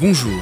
Bonjour, 0.00 0.40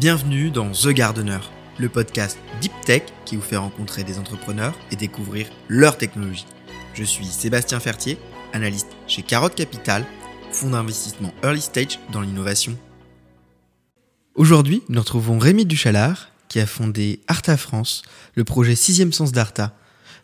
bienvenue 0.00 0.50
dans 0.50 0.72
The 0.72 0.88
Gardener, 0.88 1.38
le 1.78 1.88
podcast 1.88 2.36
Deep 2.60 2.72
Tech 2.84 3.02
qui 3.24 3.36
vous 3.36 3.42
fait 3.42 3.56
rencontrer 3.56 4.02
des 4.02 4.18
entrepreneurs 4.18 4.76
et 4.90 4.96
découvrir 4.96 5.46
leur 5.68 5.96
technologie. 5.96 6.46
Je 6.94 7.04
suis 7.04 7.26
Sébastien 7.26 7.78
Fertier, 7.78 8.18
analyste 8.52 8.88
chez 9.06 9.22
Carotte 9.22 9.54
Capital, 9.54 10.04
fonds 10.50 10.70
d'investissement 10.70 11.32
early 11.44 11.60
stage 11.60 12.00
dans 12.10 12.20
l'innovation. 12.20 12.76
Aujourd'hui, 14.34 14.82
nous 14.88 14.98
retrouvons 14.98 15.38
Rémi 15.38 15.66
Duchalard, 15.66 16.30
qui 16.48 16.58
a 16.58 16.66
fondé 16.66 17.20
Arta 17.28 17.56
France, 17.56 18.02
le 18.34 18.42
projet 18.42 18.74
Sixième 18.74 19.12
Sens 19.12 19.30
d'Arta, 19.30 19.72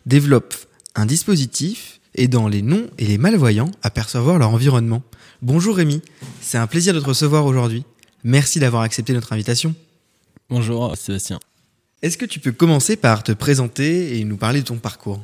développe 0.05 0.55
un 0.93 1.05
dispositif 1.05 2.01
aidant 2.15 2.49
les 2.49 2.63
non 2.63 2.87
et 2.97 3.05
les 3.05 3.17
malvoyants 3.17 3.71
à 3.81 3.91
percevoir 3.91 4.39
leur 4.39 4.49
environnement. 4.49 5.03
Bonjour 5.41 5.77
Rémi, 5.77 6.01
c'est 6.41 6.57
un 6.57 6.67
plaisir 6.67 6.93
de 6.93 6.99
te 6.99 7.05
recevoir 7.05 7.45
aujourd'hui. 7.45 7.85
Merci 8.27 8.59
d'avoir 8.59 8.81
accepté 8.81 9.13
notre 9.13 9.31
invitation. 9.31 9.73
Bonjour 10.49 10.97
Sébastien. 10.97 11.39
Est-ce 12.01 12.17
que 12.17 12.25
tu 12.25 12.41
peux 12.41 12.51
commencer 12.51 12.97
par 12.97 13.23
te 13.23 13.31
présenter 13.31 14.19
et 14.19 14.25
nous 14.25 14.35
parler 14.35 14.59
de 14.59 14.65
ton 14.65 14.79
parcours? 14.79 15.21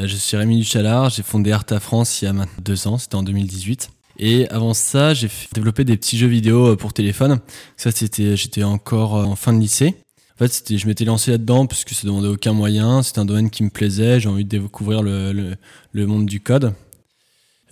Euh, 0.00 0.06
Je 0.06 0.16
suis 0.16 0.34
Rémi 0.34 0.56
Duchalard, 0.56 1.10
j'ai 1.10 1.22
fondé 1.22 1.52
Arta 1.52 1.78
France 1.78 2.22
il 2.22 2.24
y 2.24 2.28
a 2.28 2.32
maintenant 2.32 2.62
deux 2.64 2.88
ans, 2.88 2.96
c'était 2.96 3.16
en 3.16 3.22
2018. 3.22 3.90
Et 4.18 4.48
avant 4.48 4.72
ça, 4.72 5.12
j'ai 5.12 5.28
développé 5.52 5.84
des 5.84 5.98
petits 5.98 6.16
jeux 6.16 6.26
vidéo 6.26 6.68
euh, 6.68 6.76
pour 6.76 6.94
téléphone. 6.94 7.38
Ça, 7.76 7.92
c'était, 7.92 8.34
j'étais 8.34 8.62
encore 8.62 9.16
euh, 9.16 9.24
en 9.24 9.36
fin 9.36 9.52
de 9.52 9.60
lycée. 9.60 9.94
En 10.36 10.38
fait, 10.38 10.50
c'était, 10.50 10.78
je 10.78 10.86
m'étais 10.86 11.04
lancé 11.04 11.32
là-dedans 11.32 11.66
parce 11.66 11.84
que 11.84 11.94
ça 11.94 12.06
demandait 12.06 12.28
aucun 12.28 12.54
moyen. 12.54 13.02
C'était 13.02 13.18
un 13.18 13.26
domaine 13.26 13.50
qui 13.50 13.62
me 13.62 13.68
plaisait. 13.68 14.20
J'ai 14.20 14.30
envie 14.30 14.46
de 14.46 14.58
découvrir 14.58 15.02
le, 15.02 15.34
le, 15.34 15.56
le 15.92 16.06
monde 16.06 16.24
du 16.24 16.40
code. 16.40 16.72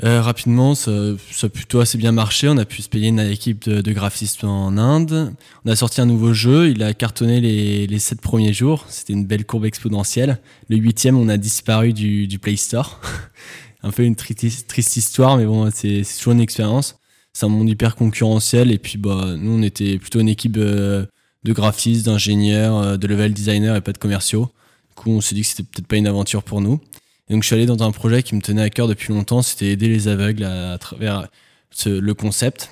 Euh, 0.03 0.21
rapidement, 0.21 0.75
ça, 0.75 0.91
a 0.91 1.49
plutôt 1.49 1.81
assez 1.81 1.99
bien 1.99 2.11
marché. 2.11 2.49
On 2.49 2.57
a 2.57 2.65
pu 2.65 2.83
se 2.83 2.89
payer 2.89 3.09
une 3.09 3.21
équipe 3.21 3.69
de, 3.69 3.93
graphistes 3.93 4.43
en 4.43 4.77
Inde. 4.77 5.33
On 5.65 5.71
a 5.71 5.77
sorti 5.77 6.01
un 6.01 6.07
nouveau 6.07 6.33
jeu. 6.33 6.71
Il 6.71 6.83
a 6.83 6.95
cartonné 6.95 7.41
les, 7.41 7.87
les 7.87 7.99
sept 8.01 8.21
premiers 8.21 8.53
jours. 8.53 8.87
C'était 8.89 9.13
une 9.13 9.25
belle 9.25 9.45
courbe 9.45 9.67
exponentielle. 9.67 10.41
Le 10.69 10.77
huitième, 10.77 11.17
on 11.17 11.29
a 11.29 11.37
disparu 11.37 11.93
du, 11.93 12.39
Play 12.41 12.57
Store. 12.57 13.01
un 13.83 13.91
peu 13.91 14.03
une 14.03 14.17
triste, 14.17 14.67
triste 14.67 14.97
histoire, 14.97 15.37
mais 15.37 15.45
bon, 15.45 15.71
c'est 15.73 16.03
toujours 16.19 16.33
une 16.33 16.41
expérience. 16.41 16.97
C'est 17.33 17.47
un 17.47 17.49
monde 17.49 17.69
hyper 17.69 17.95
concurrentiel. 17.95 18.73
Et 18.73 18.79
puis, 18.79 18.99
bah, 18.99 19.35
nous, 19.37 19.53
on 19.53 19.63
était 19.63 19.99
plutôt 19.99 20.21
une 20.21 20.29
équipe 20.29 20.57
euh, 20.57 21.07
de 21.45 21.53
graphistes, 21.53 22.07
d'ingénieurs, 22.07 22.79
euh, 22.79 22.97
de 22.97 23.07
level 23.07 23.33
designers 23.33 23.77
et 23.77 23.81
pas 23.81 23.93
de 23.93 23.99
commerciaux. 23.99 24.51
Du 24.91 24.95
coup, 24.97 25.11
on 25.11 25.21
s'est 25.21 25.35
dit 25.35 25.43
que 25.43 25.49
c'était 25.49 25.63
peut-être 25.63 25.87
pas 25.87 25.97
une 25.97 26.07
aventure 26.07 26.43
pour 26.43 26.61
nous. 26.61 26.81
Et 27.29 27.33
donc 27.33 27.43
je 27.43 27.47
suis 27.47 27.55
allé 27.55 27.67
dans 27.67 27.83
un 27.83 27.91
projet 27.91 28.23
qui 28.23 28.35
me 28.35 28.41
tenait 28.41 28.63
à 28.63 28.71
cœur 28.71 28.89
depuis 28.89 29.13
longtemps, 29.13 29.43
c'était 29.43 29.67
aider 29.67 29.89
les 29.89 30.09
aveugles 30.09 30.45
à, 30.45 30.73
à 30.73 30.79
travers 30.79 31.29
ce, 31.71 31.89
le 31.89 32.15
concept. 32.15 32.71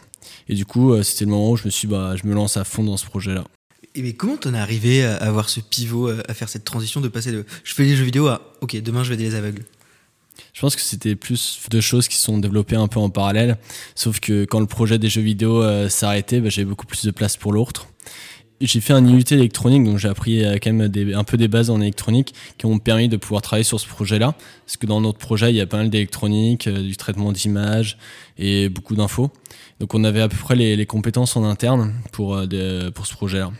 Et 0.48 0.54
du 0.54 0.66
coup, 0.66 0.92
euh, 0.92 1.02
c'était 1.02 1.24
le 1.24 1.30
moment 1.30 1.50
où 1.50 1.56
je 1.56 1.64
me 1.64 1.70
suis 1.70 1.88
bah, 1.88 2.14
je 2.16 2.26
me 2.26 2.34
lance 2.34 2.56
à 2.56 2.64
fond 2.64 2.84
dans 2.84 2.96
ce 2.96 3.06
projet-là. 3.06 3.44
Et 3.94 4.02
mais 4.02 4.12
comment 4.14 4.36
t'en 4.36 4.54
es 4.54 4.58
arrivé 4.58 5.04
à 5.04 5.16
avoir 5.16 5.48
ce 5.48 5.60
pivot, 5.60 6.08
à 6.08 6.34
faire 6.34 6.48
cette 6.48 6.64
transition 6.64 7.00
de 7.00 7.08
passer 7.08 7.32
de 7.32 7.44
je 7.64 7.74
fais 7.74 7.84
des 7.84 7.96
jeux 7.96 8.04
vidéo 8.04 8.26
à 8.28 8.54
ok, 8.60 8.80
demain 8.80 9.04
je 9.04 9.08
vais 9.10 9.14
aider 9.14 9.24
les 9.24 9.34
aveugles? 9.34 9.64
Je 10.52 10.60
pense 10.60 10.76
que 10.76 10.82
c'était 10.82 11.14
plus 11.14 11.60
deux 11.70 11.80
choses 11.80 12.08
qui 12.08 12.16
sont 12.16 12.38
développées 12.38 12.76
un 12.76 12.88
peu 12.88 12.98
en 12.98 13.10
parallèle. 13.10 13.58
Sauf 13.94 14.20
que 14.20 14.44
quand 14.44 14.60
le 14.60 14.66
projet 14.66 14.98
des 14.98 15.08
jeux 15.08 15.22
vidéo 15.22 15.62
euh, 15.62 15.88
s'arrêtait, 15.88 16.40
bah, 16.40 16.48
j'avais 16.48 16.66
beaucoup 16.66 16.86
plus 16.86 17.04
de 17.04 17.10
place 17.10 17.36
pour 17.36 17.52
l'autre 17.52 17.88
j'ai 18.66 18.80
fait 18.80 18.92
un 18.92 19.04
IUT 19.04 19.24
électronique, 19.30 19.84
donc 19.84 19.98
j'ai 19.98 20.08
appris 20.08 20.44
euh, 20.44 20.58
quand 20.62 20.72
même 20.72 20.88
des, 20.88 21.14
un 21.14 21.24
peu 21.24 21.36
des 21.36 21.48
bases 21.48 21.70
en 21.70 21.80
électronique 21.80 22.34
qui 22.58 22.66
m'ont 22.66 22.78
permis 22.78 23.08
de 23.08 23.16
pouvoir 23.16 23.42
travailler 23.42 23.64
sur 23.64 23.80
ce 23.80 23.86
projet-là. 23.86 24.34
Parce 24.66 24.76
que 24.76 24.86
dans 24.86 25.00
notre 25.00 25.18
projet, 25.18 25.50
il 25.50 25.56
y 25.56 25.60
a 25.60 25.66
pas 25.66 25.78
mal 25.78 25.90
d'électronique, 25.90 26.66
euh, 26.66 26.82
du 26.82 26.96
traitement 26.96 27.32
d'images 27.32 27.98
et 28.38 28.68
beaucoup 28.68 28.94
d'infos. 28.94 29.30
Donc 29.80 29.94
on 29.94 30.04
avait 30.04 30.20
à 30.20 30.28
peu 30.28 30.36
près 30.36 30.54
les, 30.54 30.76
les 30.76 30.86
compétences 30.86 31.36
en 31.36 31.44
interne 31.44 31.94
pour, 32.12 32.36
euh, 32.36 32.46
de, 32.46 32.90
pour 32.90 33.06
ce 33.06 33.14
projet-là. 33.14 33.50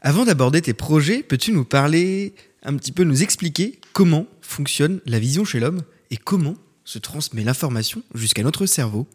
Avant 0.00 0.24
d'aborder 0.24 0.62
tes 0.62 0.74
projets, 0.74 1.22
peux-tu 1.22 1.52
nous 1.52 1.64
parler 1.64 2.34
un 2.62 2.76
petit 2.76 2.92
peu, 2.92 3.04
nous 3.04 3.22
expliquer 3.22 3.80
comment 3.92 4.26
fonctionne 4.42 5.00
la 5.06 5.18
vision 5.18 5.44
chez 5.44 5.60
l'homme 5.60 5.82
et 6.10 6.16
comment 6.16 6.54
se 6.84 6.98
transmet 6.98 7.42
l'information 7.42 8.02
jusqu'à 8.14 8.42
notre 8.42 8.66
cerveau? 8.66 9.06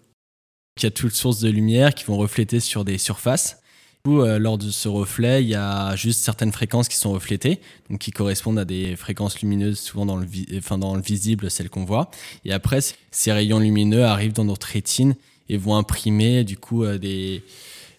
Il 0.77 0.83
y 0.83 0.87
a 0.87 0.91
toutes 0.91 1.13
sources 1.13 1.39
de 1.39 1.49
lumière 1.49 1.93
qui 1.93 2.05
vont 2.05 2.17
refléter 2.17 2.59
sur 2.59 2.85
des 2.85 2.97
surfaces 2.97 3.58
lors 4.05 4.57
de 4.57 4.69
ce 4.69 4.87
reflet, 4.87 5.43
il 5.43 5.49
y 5.49 5.55
a 5.55 5.95
juste 5.95 6.21
certaines 6.21 6.51
fréquences 6.51 6.87
qui 6.87 6.95
sont 6.95 7.11
reflétées, 7.11 7.59
donc 7.89 7.99
qui 7.99 8.11
correspondent 8.11 8.59
à 8.59 8.65
des 8.65 8.95
fréquences 8.95 9.39
lumineuses, 9.41 9.79
souvent 9.79 10.05
dans 10.05 10.17
le, 10.17 11.01
visible, 11.01 11.51
celles 11.51 11.69
qu'on 11.69 11.85
voit. 11.85 12.09
Et 12.45 12.53
après, 12.53 12.79
ces 13.11 13.31
rayons 13.31 13.59
lumineux 13.59 14.05
arrivent 14.05 14.33
dans 14.33 14.45
notre 14.45 14.67
rétine 14.67 15.15
et 15.49 15.57
vont 15.57 15.75
imprimer 15.75 16.43
du 16.43 16.57
coup 16.57 16.83
euh, 16.83 16.97
des, 16.97 17.43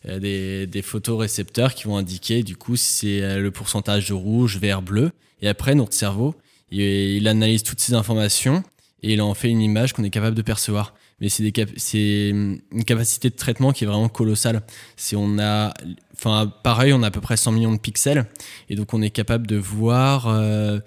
euh, 0.08 0.18
des, 0.18 0.66
des 0.66 0.82
photorécepteurs 0.82 1.74
qui 1.74 1.84
vont 1.84 1.96
indiquer 1.96 2.42
du 2.42 2.56
coup 2.56 2.76
si 2.76 2.92
c'est 2.92 3.40
le 3.40 3.50
pourcentage 3.50 4.08
de 4.08 4.14
rouge, 4.14 4.58
vert, 4.58 4.82
bleu. 4.82 5.10
Et 5.42 5.48
après, 5.48 5.74
notre 5.74 5.94
cerveau, 5.94 6.34
il 6.70 7.26
analyse 7.26 7.62
toutes 7.62 7.80
ces 7.80 7.94
informations 7.94 8.62
et 9.02 9.14
il 9.14 9.22
en 9.22 9.34
fait 9.34 9.48
une 9.48 9.60
image 9.60 9.92
qu'on 9.92 10.04
est 10.04 10.10
capable 10.10 10.36
de 10.36 10.42
percevoir 10.42 10.94
mais 11.20 11.28
c'est 11.28 11.52
c'est 11.76 12.28
une 12.30 12.84
capacité 12.86 13.30
de 13.30 13.34
traitement 13.36 13.72
qui 13.72 13.84
est 13.84 13.86
vraiment 13.86 14.08
colossale. 14.08 14.62
Si 14.96 15.16
on 15.16 15.38
a, 15.38 15.74
enfin, 16.16 16.52
pareil, 16.62 16.92
on 16.92 17.02
a 17.02 17.08
à 17.08 17.10
peu 17.10 17.20
près 17.20 17.36
100 17.36 17.52
millions 17.52 17.72
de 17.72 17.78
pixels, 17.78 18.26
et 18.68 18.76
donc 18.76 18.94
on 18.94 19.02
est 19.02 19.10
capable 19.10 19.46
de 19.46 19.56
voir, 19.56 20.28
euh, 20.28 20.80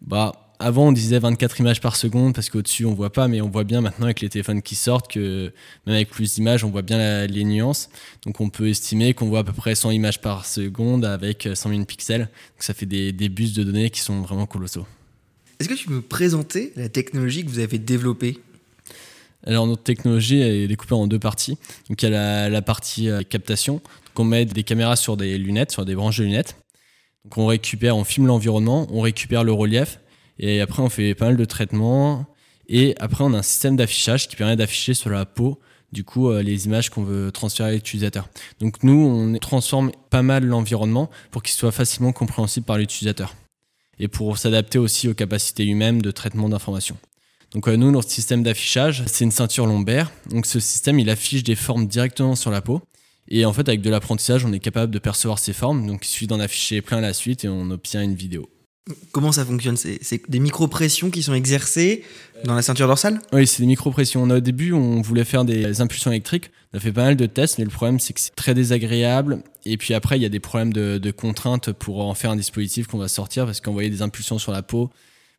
bah, 0.00 0.32
avant 0.58 0.88
on 0.88 0.92
disait 0.92 1.18
24 1.18 1.60
images 1.60 1.80
par 1.80 1.96
seconde 1.96 2.34
parce 2.34 2.50
qu'au-dessus 2.50 2.84
on 2.84 2.94
voit 2.94 3.12
pas, 3.12 3.28
mais 3.28 3.40
on 3.40 3.48
voit 3.48 3.64
bien 3.64 3.80
maintenant 3.80 4.06
avec 4.06 4.20
les 4.20 4.28
téléphones 4.28 4.62
qui 4.62 4.74
sortent 4.74 5.10
que 5.10 5.52
même 5.86 5.94
avec 5.94 6.10
plus 6.10 6.34
d'images 6.34 6.64
on 6.64 6.70
voit 6.70 6.82
bien 6.82 7.26
les 7.26 7.44
nuances. 7.44 7.88
Donc 8.24 8.40
on 8.40 8.50
peut 8.50 8.68
estimer 8.68 9.14
qu'on 9.14 9.28
voit 9.28 9.40
à 9.40 9.44
peu 9.44 9.52
près 9.52 9.74
100 9.74 9.92
images 9.92 10.20
par 10.20 10.46
seconde 10.46 11.04
avec 11.04 11.48
100 11.54 11.70
000 11.70 11.84
pixels. 11.84 12.22
Donc 12.22 12.62
ça 12.62 12.74
fait 12.74 12.86
des, 12.86 13.12
des 13.12 13.28
bus 13.28 13.52
de 13.52 13.62
données 13.62 13.90
qui 13.90 14.00
sont 14.00 14.20
vraiment 14.22 14.46
colossaux. 14.46 14.86
Est-ce 15.60 15.68
que 15.68 15.74
tu 15.74 15.86
peux 15.86 15.94
me 15.94 16.02
présenter 16.02 16.72
la 16.76 16.88
technologie 16.88 17.44
que 17.44 17.50
vous 17.50 17.58
avez 17.58 17.78
développée? 17.78 18.40
Alors 19.46 19.66
notre 19.66 19.82
technologie 19.82 20.40
est 20.40 20.66
découpée 20.66 20.94
en 20.94 21.06
deux 21.06 21.18
parties. 21.18 21.58
Donc 21.88 22.02
il 22.02 22.10
y 22.10 22.14
a 22.14 22.48
la, 22.48 22.62
partie 22.62 23.08
euh, 23.08 23.22
captation. 23.22 23.74
Donc 23.74 24.18
on 24.18 24.24
met 24.24 24.44
des 24.44 24.64
caméras 24.64 24.96
sur 24.96 25.16
des 25.16 25.38
lunettes, 25.38 25.70
sur 25.70 25.84
des 25.84 25.94
branches 25.94 26.18
de 26.18 26.24
lunettes. 26.24 26.56
Donc 27.24 27.38
on 27.38 27.46
récupère, 27.46 27.96
on 27.96 28.04
filme 28.04 28.26
l'environnement, 28.26 28.86
on 28.90 29.00
récupère 29.00 29.44
le 29.44 29.52
relief 29.52 30.00
et 30.38 30.60
après 30.60 30.82
on 30.82 30.88
fait 30.88 31.14
pas 31.14 31.26
mal 31.26 31.36
de 31.36 31.44
traitements 31.44 32.26
et 32.68 32.94
après 33.00 33.24
on 33.24 33.32
a 33.34 33.38
un 33.38 33.42
système 33.42 33.76
d'affichage 33.76 34.28
qui 34.28 34.36
permet 34.36 34.56
d'afficher 34.56 34.94
sur 34.94 35.10
la 35.10 35.24
peau 35.24 35.58
du 35.92 36.04
coup 36.04 36.30
euh, 36.30 36.42
les 36.42 36.66
images 36.66 36.90
qu'on 36.90 37.02
veut 37.02 37.32
transférer 37.32 37.70
à 37.70 37.72
l'utilisateur. 37.72 38.28
Donc 38.60 38.82
nous 38.82 38.94
on 38.94 39.36
transforme 39.38 39.92
pas 40.10 40.22
mal 40.22 40.44
l'environnement 40.44 41.10
pour 41.30 41.42
qu'il 41.42 41.54
soit 41.54 41.72
facilement 41.72 42.12
compréhensible 42.12 42.66
par 42.66 42.78
l'utilisateur 42.78 43.34
et 43.98 44.08
pour 44.08 44.38
s'adapter 44.38 44.78
aussi 44.78 45.08
aux 45.08 45.14
capacités 45.14 45.64
humaines 45.64 45.98
de 45.98 46.10
traitement 46.10 46.48
d'informations. 46.48 46.96
Donc 47.54 47.68
euh, 47.68 47.76
nous, 47.76 47.90
notre 47.90 48.10
système 48.10 48.42
d'affichage, 48.42 49.04
c'est 49.06 49.24
une 49.24 49.30
ceinture 49.30 49.66
lombaire. 49.66 50.12
Donc 50.30 50.46
ce 50.46 50.60
système, 50.60 50.98
il 50.98 51.08
affiche 51.08 51.42
des 51.42 51.54
formes 51.54 51.86
directement 51.86 52.36
sur 52.36 52.50
la 52.50 52.60
peau. 52.60 52.82
Et 53.28 53.44
en 53.44 53.52
fait, 53.52 53.68
avec 53.68 53.80
de 53.82 53.90
l'apprentissage, 53.90 54.44
on 54.44 54.52
est 54.52 54.58
capable 54.58 54.92
de 54.92 54.98
percevoir 54.98 55.38
ces 55.38 55.52
formes. 55.52 55.86
Donc 55.86 56.06
il 56.06 56.08
suffit 56.08 56.26
d'en 56.26 56.40
afficher 56.40 56.80
plein 56.82 56.98
à 56.98 57.02
la 57.02 57.12
suite 57.12 57.44
et 57.44 57.48
on 57.48 57.70
obtient 57.70 58.02
une 58.02 58.14
vidéo. 58.14 58.48
Comment 59.12 59.32
ça 59.32 59.44
fonctionne? 59.44 59.76
C'est 59.76 60.30
des 60.30 60.38
micro-pressions 60.38 61.10
qui 61.10 61.22
sont 61.22 61.34
exercées 61.34 62.04
dans 62.44 62.54
la 62.54 62.62
ceinture 62.62 62.86
dorsale? 62.86 63.20
Oui, 63.34 63.46
c'est 63.46 63.62
des 63.62 63.66
micro-pressions. 63.66 64.22
Au 64.22 64.40
début, 64.40 64.72
on 64.72 65.02
voulait 65.02 65.24
faire 65.24 65.44
des 65.44 65.82
impulsions 65.82 66.10
électriques. 66.10 66.50
On 66.72 66.78
a 66.78 66.80
fait 66.80 66.92
pas 66.92 67.04
mal 67.04 67.16
de 67.16 67.26
tests, 67.26 67.58
mais 67.58 67.64
le 67.64 67.70
problème, 67.70 68.00
c'est 68.00 68.14
que 68.14 68.20
c'est 68.20 68.34
très 68.34 68.54
désagréable. 68.54 69.42
Et 69.66 69.76
puis 69.76 69.92
après, 69.92 70.18
il 70.18 70.22
y 70.22 70.26
a 70.26 70.30
des 70.30 70.40
problèmes 70.40 70.72
de, 70.72 70.96
de 70.96 71.10
contraintes 71.10 71.70
pour 71.72 72.00
en 72.00 72.14
faire 72.14 72.30
un 72.30 72.36
dispositif 72.36 72.86
qu'on 72.86 72.96
va 72.96 73.08
sortir 73.08 73.44
parce 73.44 73.60
qu'envoyer 73.60 73.90
des 73.90 74.00
impulsions 74.00 74.38
sur 74.38 74.52
la 74.52 74.62
peau, 74.62 74.90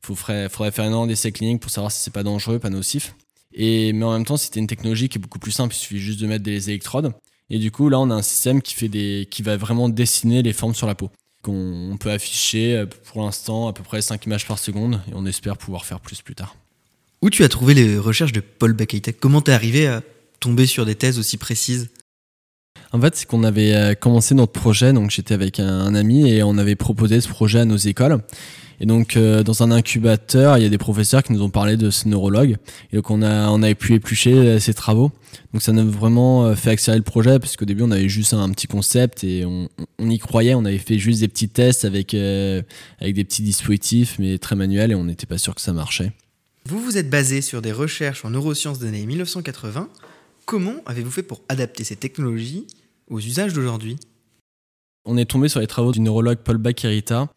il 0.04 0.16
faudrait, 0.16 0.50
faudrait 0.50 0.72
faire 0.72 0.86
énormément 0.86 1.08
d'essais 1.08 1.32
cliniques 1.32 1.62
pour 1.62 1.72
savoir 1.72 1.92
si 1.92 2.02
c'est 2.02 2.14
pas 2.14 2.24
dangereux, 2.24 2.60
pas 2.60 2.70
nocif. 2.70 3.16
Et, 3.54 3.94
mais 3.94 4.06
en 4.06 4.14
même 4.14 4.26
temps, 4.26 4.38
c'était 4.38 4.60
une 4.60 4.68
technologie 4.68 5.10
qui 5.10 5.18
est 5.18 5.22
beaucoup 5.22 5.40
plus 5.40 5.52
simple. 5.52 5.74
Il 5.74 5.78
suffit 5.78 6.00
juste 6.00 6.20
de 6.20 6.28
mettre 6.28 6.44
des 6.44 6.70
électrodes. 6.70 7.14
Et 7.50 7.58
du 7.58 7.72
coup, 7.72 7.90
là, 7.90 8.00
on 8.00 8.10
a 8.12 8.14
un 8.14 8.22
système 8.22 8.62
qui, 8.62 8.74
fait 8.76 8.90
des, 8.90 9.28
qui 9.30 9.42
va 9.42 9.58
vraiment 9.58 9.90
dessiner 9.90 10.44
les 10.44 10.54
formes 10.54 10.76
sur 10.76 10.88
la 10.88 10.96
peau. 10.96 11.10
Qu'on 11.42 11.98
peut 12.00 12.12
afficher 12.12 12.76
euh, 12.76 12.86
pour 12.86 13.22
l'instant 13.22 13.68
à 13.68 13.74
peu 13.74 13.82
près 13.82 14.02
5 14.02 14.26
images 14.26 14.46
par 14.46 14.60
seconde 14.60 15.02
et 15.10 15.14
on 15.16 15.26
espère 15.26 15.58
pouvoir 15.58 15.86
faire 15.86 16.00
plus 16.00 16.22
plus 16.22 16.36
tard. 16.36 16.56
Où 17.22 17.30
tu 17.30 17.44
as 17.44 17.50
trouvé 17.50 17.74
les 17.74 17.98
recherches 17.98 18.34
de 18.34 18.42
Paul 18.42 18.74
Bakaitek 18.74 19.20
Comment 19.20 19.42
t'es 19.42 19.52
arrivé 19.52 19.88
à 19.88 20.02
tomber 20.40 20.66
sur 20.66 20.86
des 20.86 20.96
thèses 20.96 21.18
aussi 21.18 21.38
précises? 21.38 21.90
En 22.92 23.00
fait, 23.00 23.16
c'est 23.16 23.26
qu'on 23.26 23.44
avait 23.44 23.74
euh, 23.74 23.94
commencé 23.94 24.34
notre 24.36 24.52
projet, 24.52 24.94
donc 24.94 25.12
j'étais 25.12 25.34
avec 25.34 25.60
un, 25.60 25.94
ami 25.96 26.30
et 26.30 26.44
on 26.44 26.58
avait 26.58 26.76
proposé 26.76 27.22
ce 27.22 27.28
projet 27.28 27.60
à 27.60 27.66
nos 27.66 27.78
écoles. 27.78 28.20
Et 28.82 28.86
donc, 28.86 29.18
euh, 29.18 29.44
dans 29.44 29.62
un 29.62 29.72
incubateur, 29.72 30.58
il 30.58 30.64
y 30.64 30.66
a 30.66 30.70
des 30.70 30.78
professeurs 30.78 31.24
qui 31.24 31.34
nous 31.34 31.42
ont 31.42 31.50
parlé 31.50 31.76
de 31.76 31.90
ce 31.90 32.08
neurologue. 32.08 32.56
Et 32.92 32.96
donc, 32.96 33.10
on 33.12 33.22
a, 33.22 33.50
on 33.50 33.62
avait 33.62 33.76
pu 33.76 33.94
éplucher 33.94 34.60
ces 34.60 34.74
travaux. 34.74 35.12
Donc, 35.54 35.62
ça 35.62 35.72
nous 35.74 35.82
a 35.82 35.84
vraiment 35.84 36.46
euh, 36.46 36.56
fait 36.56 36.70
accélérer 36.72 37.00
le 37.00 37.04
projet, 37.04 37.40
parce 37.40 37.58
qu'au 37.58 37.66
début, 37.66 37.84
on 37.84 37.92
avait 37.92 38.08
juste 38.08 38.34
un, 38.34 38.50
petit 38.52 38.68
concept 38.68 39.24
et 39.24 39.46
on, 39.46 39.68
on, 39.98 40.10
y 40.10 40.18
croyait. 40.18 40.54
On 40.54 40.64
avait 40.64 40.78
fait 40.78 40.98
juste 40.98 41.20
des 41.20 41.28
petits 41.28 41.50
tests 41.50 41.86
avec, 41.86 42.14
euh, 42.14 42.62
avec 43.00 43.16
des 43.16 43.24
petits 43.24 43.42
dispositifs, 43.42 44.18
mais 44.20 44.38
très 44.38 44.56
manuels, 44.56 44.92
et 44.92 44.96
on 44.96 45.04
n'était 45.04 45.28
pas 45.28 45.38
sûr 45.38 45.56
que 45.56 45.62
ça 45.62 45.74
marchait. 45.74 46.12
Vous 46.66 46.80
vous 46.80 46.98
êtes 46.98 47.10
basé 47.10 47.42
sur 47.42 47.62
des 47.62 47.72
recherches 47.72 48.24
en 48.26 48.30
neurosciences 48.30 48.80
des 48.80 48.88
années 48.88 49.06
1980. 49.06 49.90
Comment 50.46 50.76
avez-vous 50.86 51.12
fait 51.12 51.24
pour 51.24 51.42
adapter 51.50 51.84
ces 51.84 51.96
technologies 51.96 52.66
aux 53.10 53.20
usages 53.20 53.54
d'aujourd'hui? 53.54 53.98
On 55.06 55.18
est 55.18 55.26
tombé 55.26 55.50
sur 55.50 55.60
les 55.60 55.68
travaux 55.68 55.92
du 55.92 56.00
neurologue 56.02 56.40
Paul 56.44 56.58
Bakirita. 56.58 57.30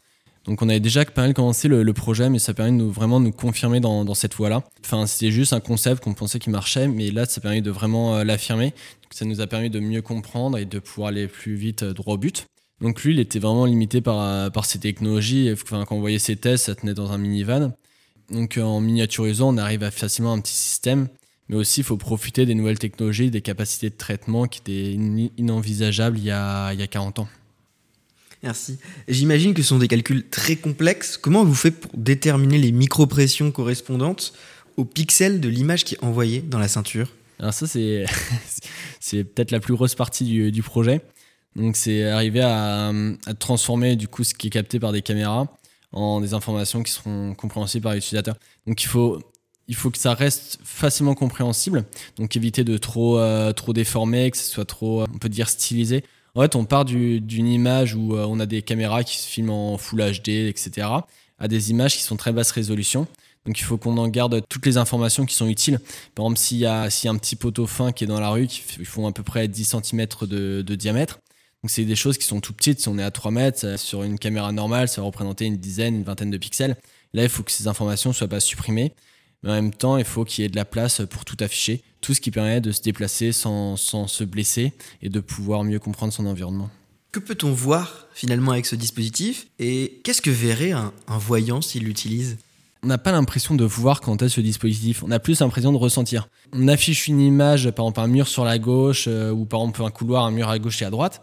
Donc 0.44 0.60
on 0.60 0.68
avait 0.68 0.80
déjà 0.80 1.04
pas 1.04 1.22
mal 1.22 1.34
commencé 1.34 1.68
le, 1.68 1.92
projet, 1.92 2.28
mais 2.28 2.38
ça 2.38 2.52
permet 2.52 2.76
de 2.76 2.84
vraiment 2.84 3.20
nous 3.20 3.30
confirmer 3.30 3.80
dans, 3.80 4.14
cette 4.14 4.34
voie-là. 4.34 4.64
Enfin, 4.84 5.06
c'était 5.06 5.30
juste 5.30 5.52
un 5.52 5.60
concept 5.60 6.02
qu'on 6.02 6.14
pensait 6.14 6.38
qui 6.38 6.50
marchait, 6.50 6.88
mais 6.88 7.10
là, 7.10 7.26
ça 7.26 7.40
permet 7.40 7.60
de 7.60 7.70
vraiment 7.70 8.16
euh, 8.16 8.24
l'affirmer. 8.24 8.74
Ça 9.10 9.24
nous 9.24 9.40
a 9.40 9.46
permis 9.46 9.70
de 9.70 9.78
mieux 9.78 10.02
comprendre 10.02 10.58
et 10.58 10.64
de 10.64 10.78
pouvoir 10.78 11.08
aller 11.08 11.28
plus 11.28 11.54
vite 11.54 11.84
euh, 11.84 11.92
droit 11.92 12.14
au 12.14 12.18
but. 12.18 12.46
Donc 12.80 13.04
lui, 13.04 13.14
il 13.14 13.20
était 13.20 13.38
vraiment 13.38 13.66
limité 13.66 14.00
par, 14.00 14.20
euh, 14.20 14.62
ses 14.64 14.80
technologies. 14.80 15.50
Enfin, 15.52 15.84
quand 15.84 15.96
on 15.96 16.00
voyait 16.00 16.18
ses 16.18 16.34
tests, 16.34 16.64
ça 16.64 16.74
tenait 16.74 16.94
dans 16.94 17.12
un 17.12 17.18
minivan. 17.18 17.72
Donc 18.30 18.58
en 18.60 18.80
miniaturisant, 18.80 19.54
on 19.54 19.58
arrive 19.58 19.84
à 19.84 19.92
facilement 19.92 20.32
un 20.32 20.40
petit 20.40 20.54
système. 20.54 21.08
Mais 21.48 21.56
aussi, 21.56 21.80
il 21.80 21.84
faut 21.84 21.96
profiter 21.96 22.46
des 22.46 22.54
nouvelles 22.54 22.78
technologies, 22.78 23.30
des 23.30 23.42
capacités 23.42 23.90
de 23.90 23.96
traitement 23.96 24.46
qui 24.46 24.60
étaient 24.60 24.92
inenvisageables 25.36 26.18
il 26.18 26.24
y 26.24 26.30
a 26.30 26.74
40 26.90 27.20
ans. 27.20 27.28
Merci. 28.42 28.78
J'imagine 29.06 29.54
que 29.54 29.62
ce 29.62 29.68
sont 29.68 29.78
des 29.78 29.88
calculs 29.88 30.28
très 30.28 30.56
complexes. 30.56 31.16
Comment 31.16 31.44
vous 31.44 31.54
faites 31.54 31.78
pour 31.80 31.92
déterminer 31.94 32.58
les 32.58 32.72
micropressions 32.72 33.52
correspondantes 33.52 34.32
aux 34.76 34.84
pixels 34.84 35.40
de 35.40 35.48
l'image 35.48 35.84
qui 35.84 35.94
est 35.94 36.02
envoyée 36.02 36.40
dans 36.40 36.58
la 36.58 36.66
ceinture? 36.66 37.08
Alors 37.38 37.54
ça, 37.54 37.66
c'est, 39.00 39.24
peut-être 39.24 39.52
la 39.52 39.60
plus 39.60 39.74
grosse 39.74 39.94
partie 39.94 40.24
du, 40.24 40.62
projet. 40.62 41.02
Donc 41.54 41.76
c'est 41.76 42.04
arriver 42.04 42.40
à, 42.42 42.92
transformer 43.38 43.94
du 43.94 44.08
coup 44.08 44.24
ce 44.24 44.34
qui 44.34 44.48
est 44.48 44.50
capté 44.50 44.80
par 44.80 44.92
des 44.92 45.02
caméras 45.02 45.46
en 45.92 46.20
des 46.20 46.34
informations 46.34 46.82
qui 46.82 46.90
seront 46.90 47.34
compréhensibles 47.34 47.84
par 47.84 47.94
l'utilisateur. 47.94 48.34
Donc 48.66 48.82
il 48.82 48.88
faut 48.88 49.90
que 49.90 49.98
ça 49.98 50.14
reste 50.14 50.58
facilement 50.64 51.14
compréhensible. 51.14 51.84
Donc 52.16 52.34
éviter 52.34 52.64
de 52.64 52.76
trop 52.76 53.20
euh, 53.20 53.52
trop 53.52 53.72
déformer, 53.72 54.32
que 54.32 54.36
ce 54.36 54.50
soit 54.50 54.64
trop 54.64 55.02
on 55.02 55.18
peut 55.18 55.28
dire 55.28 55.48
stylisé. 55.48 56.02
En 56.34 56.42
fait, 56.42 56.56
on 56.56 56.64
part 56.64 56.84
d'une 56.84 57.46
image 57.46 57.94
où 57.94 58.16
euh, 58.16 58.24
on 58.26 58.40
a 58.40 58.46
des 58.46 58.62
caméras 58.62 59.04
qui 59.04 59.18
se 59.18 59.26
filment 59.26 59.50
en 59.50 59.78
Full 59.78 60.00
HD, 60.00 60.28
etc., 60.48 60.88
à 61.38 61.48
des 61.48 61.70
images 61.70 61.96
qui 61.96 62.02
sont 62.02 62.16
très 62.16 62.32
basse 62.32 62.50
résolution. 62.52 63.06
Donc 63.44 63.58
il 63.58 63.64
faut 63.64 63.76
qu'on 63.76 63.98
en 63.98 64.08
garde 64.08 64.40
toutes 64.48 64.64
les 64.64 64.76
informations 64.76 65.26
qui 65.26 65.34
sont 65.34 65.48
utiles. 65.48 65.80
Par 66.14 66.24
exemple, 66.24 66.38
s'il 66.38 66.58
y, 66.58 66.66
a, 66.66 66.88
y 67.04 67.08
un 67.08 67.16
petit 67.16 67.36
poteau 67.36 67.66
fin 67.66 67.92
qui 67.92 68.04
est 68.04 68.06
dans 68.06 68.20
la 68.20 68.30
rue, 68.30 68.46
qui 68.46 68.62
font 68.84 69.06
à 69.06 69.12
peu 69.12 69.24
près 69.24 69.48
10 69.48 69.64
cm 69.64 70.06
de, 70.22 70.62
de 70.62 70.74
diamètre, 70.76 71.18
donc 71.62 71.70
c'est 71.70 71.84
des 71.84 71.96
choses 71.96 72.18
qui 72.18 72.24
sont 72.24 72.40
tout 72.40 72.52
petites. 72.52 72.80
Si 72.80 72.88
on 72.88 72.98
est 72.98 73.02
à 73.02 73.10
3 73.10 73.30
mètres, 73.30 73.78
sur 73.78 74.02
une 74.02 74.18
caméra 74.18 74.50
normale, 74.52 74.88
ça 74.88 75.00
va 75.00 75.06
représenter 75.06 75.44
une 75.44 75.56
dizaine, 75.56 75.94
une 75.96 76.02
vingtaine 76.02 76.30
de 76.30 76.38
pixels. 76.38 76.76
Là, 77.12 77.22
il 77.22 77.28
faut 77.28 77.42
que 77.42 77.52
ces 77.52 77.68
informations 77.68 78.10
ne 78.10 78.14
soient 78.14 78.28
pas 78.28 78.40
supprimées. 78.40 78.92
Mais 79.42 79.50
en 79.50 79.54
même 79.54 79.74
temps, 79.74 79.96
il 79.96 80.04
faut 80.04 80.24
qu'il 80.24 80.42
y 80.42 80.46
ait 80.46 80.50
de 80.50 80.56
la 80.56 80.64
place 80.64 81.02
pour 81.08 81.24
tout 81.24 81.36
afficher 81.40 81.82
tout 82.00 82.14
ce 82.14 82.20
qui 82.20 82.30
permet 82.30 82.60
de 82.60 82.72
se 82.72 82.82
déplacer 82.82 83.32
sans, 83.32 83.76
sans 83.76 84.06
se 84.06 84.24
blesser 84.24 84.72
et 85.00 85.08
de 85.08 85.20
pouvoir 85.20 85.64
mieux 85.64 85.78
comprendre 85.78 86.12
son 86.12 86.26
environnement. 86.26 86.70
Que 87.12 87.20
peut-on 87.20 87.52
voir 87.52 88.06
finalement 88.14 88.52
avec 88.52 88.66
ce 88.66 88.74
dispositif 88.74 89.46
et 89.58 90.00
qu'est-ce 90.02 90.22
que 90.22 90.30
verrait 90.30 90.72
un, 90.72 90.92
voyant 91.08 91.60
s'il 91.60 91.84
l'utilise? 91.84 92.38
On 92.82 92.86
n'a 92.88 92.98
pas 92.98 93.12
l'impression 93.12 93.54
de 93.54 93.64
voir 93.64 94.00
quand 94.00 94.22
est 94.22 94.28
ce 94.28 94.40
dispositif, 94.40 95.04
on 95.04 95.10
a 95.10 95.18
plus 95.18 95.40
l'impression 95.40 95.72
de 95.72 95.76
ressentir. 95.76 96.28
On 96.52 96.66
affiche 96.68 97.06
une 97.06 97.20
image, 97.20 97.70
par 97.70 97.84
exemple 97.84 98.00
un 98.00 98.06
mur 98.06 98.26
sur 98.26 98.44
la 98.44 98.58
gauche, 98.58 99.04
euh, 99.08 99.30
ou 99.30 99.44
par 99.44 99.60
exemple 99.60 99.84
un 99.84 99.90
couloir, 99.90 100.24
un 100.24 100.30
mur 100.30 100.48
à 100.48 100.58
gauche 100.58 100.82
et 100.82 100.86
à 100.86 100.90
droite, 100.90 101.22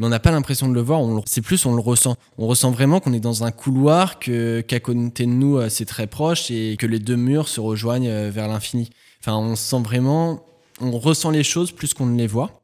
mais 0.00 0.06
on 0.06 0.08
n'a 0.08 0.18
pas 0.18 0.30
l'impression 0.30 0.66
de 0.66 0.74
le 0.74 0.80
voir, 0.80 1.02
c'est 1.26 1.42
plus 1.42 1.66
on 1.66 1.74
le 1.74 1.80
ressent. 1.80 2.16
On 2.38 2.46
ressent 2.46 2.70
vraiment 2.70 3.00
qu'on 3.00 3.12
est 3.12 3.20
dans 3.20 3.44
un 3.44 3.50
couloir, 3.50 4.18
qu'à 4.18 4.80
côté 4.80 5.26
de 5.26 5.30
nous 5.30 5.58
euh, 5.58 5.68
c'est 5.68 5.84
très 5.84 6.06
proche 6.06 6.50
et 6.50 6.76
que 6.78 6.86
les 6.86 6.98
deux 6.98 7.16
murs 7.16 7.48
se 7.48 7.60
rejoignent 7.60 8.08
euh, 8.08 8.30
vers 8.30 8.48
l'infini. 8.48 8.88
Enfin, 9.20 9.36
on 9.36 9.56
sent 9.56 9.82
vraiment, 9.84 10.42
on 10.80 10.98
ressent 10.98 11.30
les 11.30 11.42
choses 11.42 11.70
plus 11.70 11.92
qu'on 11.92 12.06
ne 12.06 12.16
les 12.16 12.26
voit. 12.26 12.62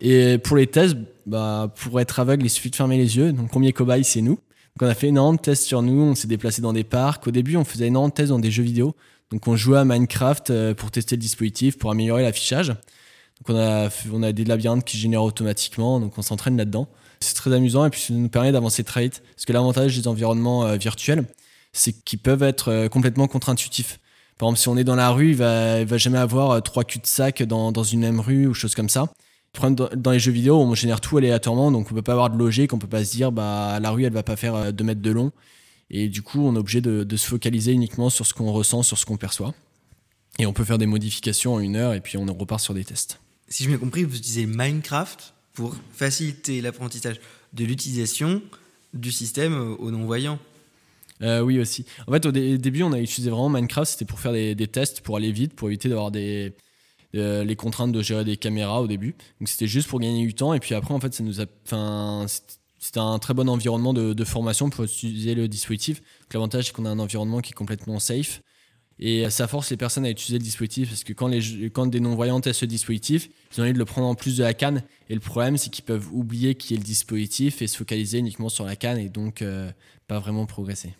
Et 0.00 0.38
pour 0.38 0.56
les 0.56 0.68
tests, 0.68 0.96
bah, 1.26 1.74
pour 1.74 2.00
être 2.00 2.20
aveugle, 2.20 2.46
il 2.46 2.50
suffit 2.50 2.70
de 2.70 2.76
fermer 2.76 2.96
les 2.96 3.16
yeux. 3.16 3.32
Donc, 3.32 3.48
premier 3.50 3.72
cobaye, 3.72 4.04
c'est 4.04 4.20
nous. 4.20 4.36
Donc, 4.36 4.82
on 4.82 4.86
a 4.86 4.94
fait 4.94 5.08
énormément 5.08 5.34
de 5.34 5.40
tests 5.40 5.64
sur 5.64 5.82
nous. 5.82 6.00
On 6.00 6.14
s'est 6.14 6.28
déplacé 6.28 6.62
dans 6.62 6.72
des 6.72 6.84
parcs. 6.84 7.26
Au 7.26 7.32
début, 7.32 7.56
on 7.56 7.64
faisait 7.64 7.88
énormément 7.88 8.10
de 8.10 8.14
tests 8.14 8.28
dans 8.28 8.38
des 8.38 8.52
jeux 8.52 8.62
vidéo. 8.62 8.94
Donc, 9.32 9.48
on 9.48 9.56
jouait 9.56 9.78
à 9.78 9.84
Minecraft 9.84 10.50
euh, 10.50 10.74
pour 10.74 10.92
tester 10.92 11.16
le 11.16 11.20
dispositif, 11.20 11.78
pour 11.78 11.90
améliorer 11.90 12.22
l'affichage. 12.22 12.74
Donc, 13.46 13.56
on 14.12 14.22
a, 14.22 14.32
des 14.32 14.44
labyrinthes 14.44 14.84
qui 14.84 14.98
génèrent 14.98 15.22
automatiquement. 15.22 16.00
Donc, 16.00 16.18
on 16.18 16.22
s'entraîne 16.22 16.56
là-dedans. 16.56 16.88
C'est 17.20 17.34
très 17.34 17.52
amusant 17.52 17.84
et 17.84 17.90
puis 17.90 18.00
ça 18.00 18.12
nous 18.12 18.28
permet 18.28 18.52
d'avancer 18.52 18.84
très 18.84 19.02
vite. 19.02 19.22
Parce 19.34 19.44
que 19.44 19.52
l'avantage 19.52 19.96
des 19.96 20.06
environnements 20.06 20.64
euh, 20.64 20.76
virtuels, 20.76 21.24
c'est 21.72 21.92
qu'ils 21.92 22.18
peuvent 22.18 22.42
être 22.42 22.68
euh, 22.68 22.88
complètement 22.88 23.26
contre-intuitifs. 23.26 23.98
Par 24.38 24.48
exemple, 24.48 24.60
si 24.60 24.68
on 24.68 24.76
est 24.76 24.84
dans 24.84 24.94
la 24.94 25.10
rue, 25.10 25.30
il 25.30 25.36
va, 25.36 25.84
va 25.84 25.98
jamais 25.98 26.18
avoir 26.18 26.50
euh, 26.52 26.60
trois 26.60 26.84
cul-de-sac 26.84 27.42
dans, 27.42 27.72
dans 27.72 27.82
une 27.82 28.00
même 28.00 28.20
rue 28.20 28.46
ou 28.46 28.54
choses 28.54 28.74
comme 28.74 28.88
ça. 28.88 29.10
Le 29.54 29.58
problème 29.58 29.88
dans 30.00 30.10
les 30.10 30.20
jeux 30.20 30.30
vidéo, 30.30 30.60
on 30.60 30.74
génère 30.74 31.00
tout 31.00 31.16
aléatoirement, 31.16 31.72
donc 31.72 31.90
on 31.90 31.94
peut 31.94 32.02
pas 32.02 32.12
avoir 32.12 32.30
de 32.30 32.36
logique, 32.36 32.72
on 32.72 32.78
peut 32.78 32.86
pas 32.86 33.04
se 33.04 33.10
dire 33.10 33.32
bah 33.32 33.80
la 33.80 33.90
rue 33.90 34.04
elle 34.04 34.12
va 34.12 34.22
pas 34.22 34.36
faire 34.36 34.72
2 34.72 34.84
euh, 34.84 34.86
mètres 34.86 35.00
de 35.00 35.10
long. 35.10 35.32
Et 35.90 36.08
du 36.08 36.22
coup, 36.22 36.46
on 36.46 36.54
est 36.54 36.58
obligé 36.58 36.82
de 36.82 37.16
se 37.16 37.26
focaliser 37.26 37.72
uniquement 37.72 38.10
sur 38.10 38.26
ce 38.26 38.34
qu'on 38.34 38.52
ressent, 38.52 38.82
sur 38.82 38.98
ce 38.98 39.06
qu'on 39.06 39.16
perçoit. 39.16 39.54
Et 40.38 40.44
on 40.44 40.52
peut 40.52 40.64
faire 40.64 40.76
des 40.76 40.86
modifications 40.86 41.54
en 41.54 41.60
une 41.60 41.76
heure 41.76 41.94
et 41.94 42.00
puis 42.00 42.18
on 42.18 42.26
repart 42.26 42.60
sur 42.60 42.74
des 42.74 42.84
tests. 42.84 43.20
Si 43.48 43.64
je 43.64 43.70
m'ai 43.70 43.78
compris, 43.78 44.04
vous 44.04 44.16
utilisez 44.16 44.46
Minecraft 44.46 45.32
pour 45.54 45.74
faciliter 45.92 46.60
l'apprentissage 46.60 47.20
de 47.52 47.64
l'utilisation 47.64 48.42
du 48.94 49.10
système 49.10 49.76
aux 49.78 49.90
non-voyants. 49.90 50.38
Euh, 51.22 51.40
oui 51.40 51.58
aussi. 51.58 51.84
En 52.06 52.12
fait, 52.12 52.26
au 52.26 52.30
début, 52.30 52.82
on 52.82 52.92
a 52.92 53.00
utilisé 53.00 53.30
vraiment 53.30 53.48
Minecraft, 53.48 53.90
c'était 53.90 54.04
pour 54.04 54.20
faire 54.20 54.32
des, 54.32 54.68
tests, 54.68 55.00
pour 55.00 55.16
aller 55.16 55.32
vite, 55.32 55.54
pour 55.54 55.68
éviter 55.68 55.88
d'avoir 55.88 56.12
euh, 56.14 57.44
les 57.44 57.56
contraintes 57.56 57.92
de 57.92 58.02
gérer 58.02 58.24
des 58.24 58.36
caméras 58.36 58.82
au 58.82 58.86
début. 58.86 59.14
Donc 59.40 59.48
c'était 59.48 59.66
juste 59.66 59.88
pour 59.88 60.00
gagner 60.00 60.24
du 60.24 60.34
temps. 60.34 60.54
Et 60.54 60.60
puis 60.60 60.74
après, 60.74 60.94
en 60.94 61.00
fait, 61.00 61.14
ça 61.14 61.24
nous 61.24 61.40
a, 61.40 61.46
c'était 62.78 63.00
un 63.00 63.18
très 63.18 63.34
bon 63.34 63.48
environnement 63.48 63.92
de, 63.92 64.24
formation 64.24 64.70
pour 64.70 64.84
utiliser 64.84 65.34
le 65.34 65.48
dispositif. 65.48 66.02
L'avantage, 66.32 66.66
c'est 66.66 66.72
qu'on 66.72 66.84
a 66.84 66.90
un 66.90 66.98
environnement 66.98 67.40
qui 67.40 67.50
est 67.50 67.54
complètement 67.54 67.98
safe. 67.98 68.40
Et 69.00 69.30
ça 69.30 69.46
force 69.46 69.70
les 69.70 69.76
personnes 69.76 70.04
à 70.04 70.10
utiliser 70.10 70.38
le 70.38 70.44
dispositif 70.44 70.88
parce 70.88 71.04
que 71.04 71.12
quand, 71.12 71.28
les, 71.28 71.70
quand 71.70 71.86
des 71.86 72.00
non-voyants 72.00 72.40
testent 72.40 72.60
ce 72.60 72.66
dispositif, 72.66 73.28
ils 73.52 73.60
ont 73.60 73.64
envie 73.64 73.72
de 73.72 73.78
le 73.78 73.84
prendre 73.84 74.08
en 74.08 74.16
plus 74.16 74.36
de 74.36 74.42
la 74.42 74.54
canne. 74.54 74.82
Et 75.08 75.14
le 75.14 75.20
problème, 75.20 75.56
c'est 75.56 75.70
qu'ils 75.70 75.84
peuvent 75.84 76.08
oublier 76.12 76.56
qui 76.56 76.74
est 76.74 76.78
le 76.78 76.82
dispositif 76.82 77.62
et 77.62 77.68
se 77.68 77.76
focaliser 77.76 78.18
uniquement 78.18 78.48
sur 78.48 78.64
la 78.64 78.74
canne 78.74 78.98
et 78.98 79.08
donc 79.08 79.42
euh, 79.42 79.70
pas 80.08 80.18
vraiment 80.18 80.46
progresser. 80.46 80.94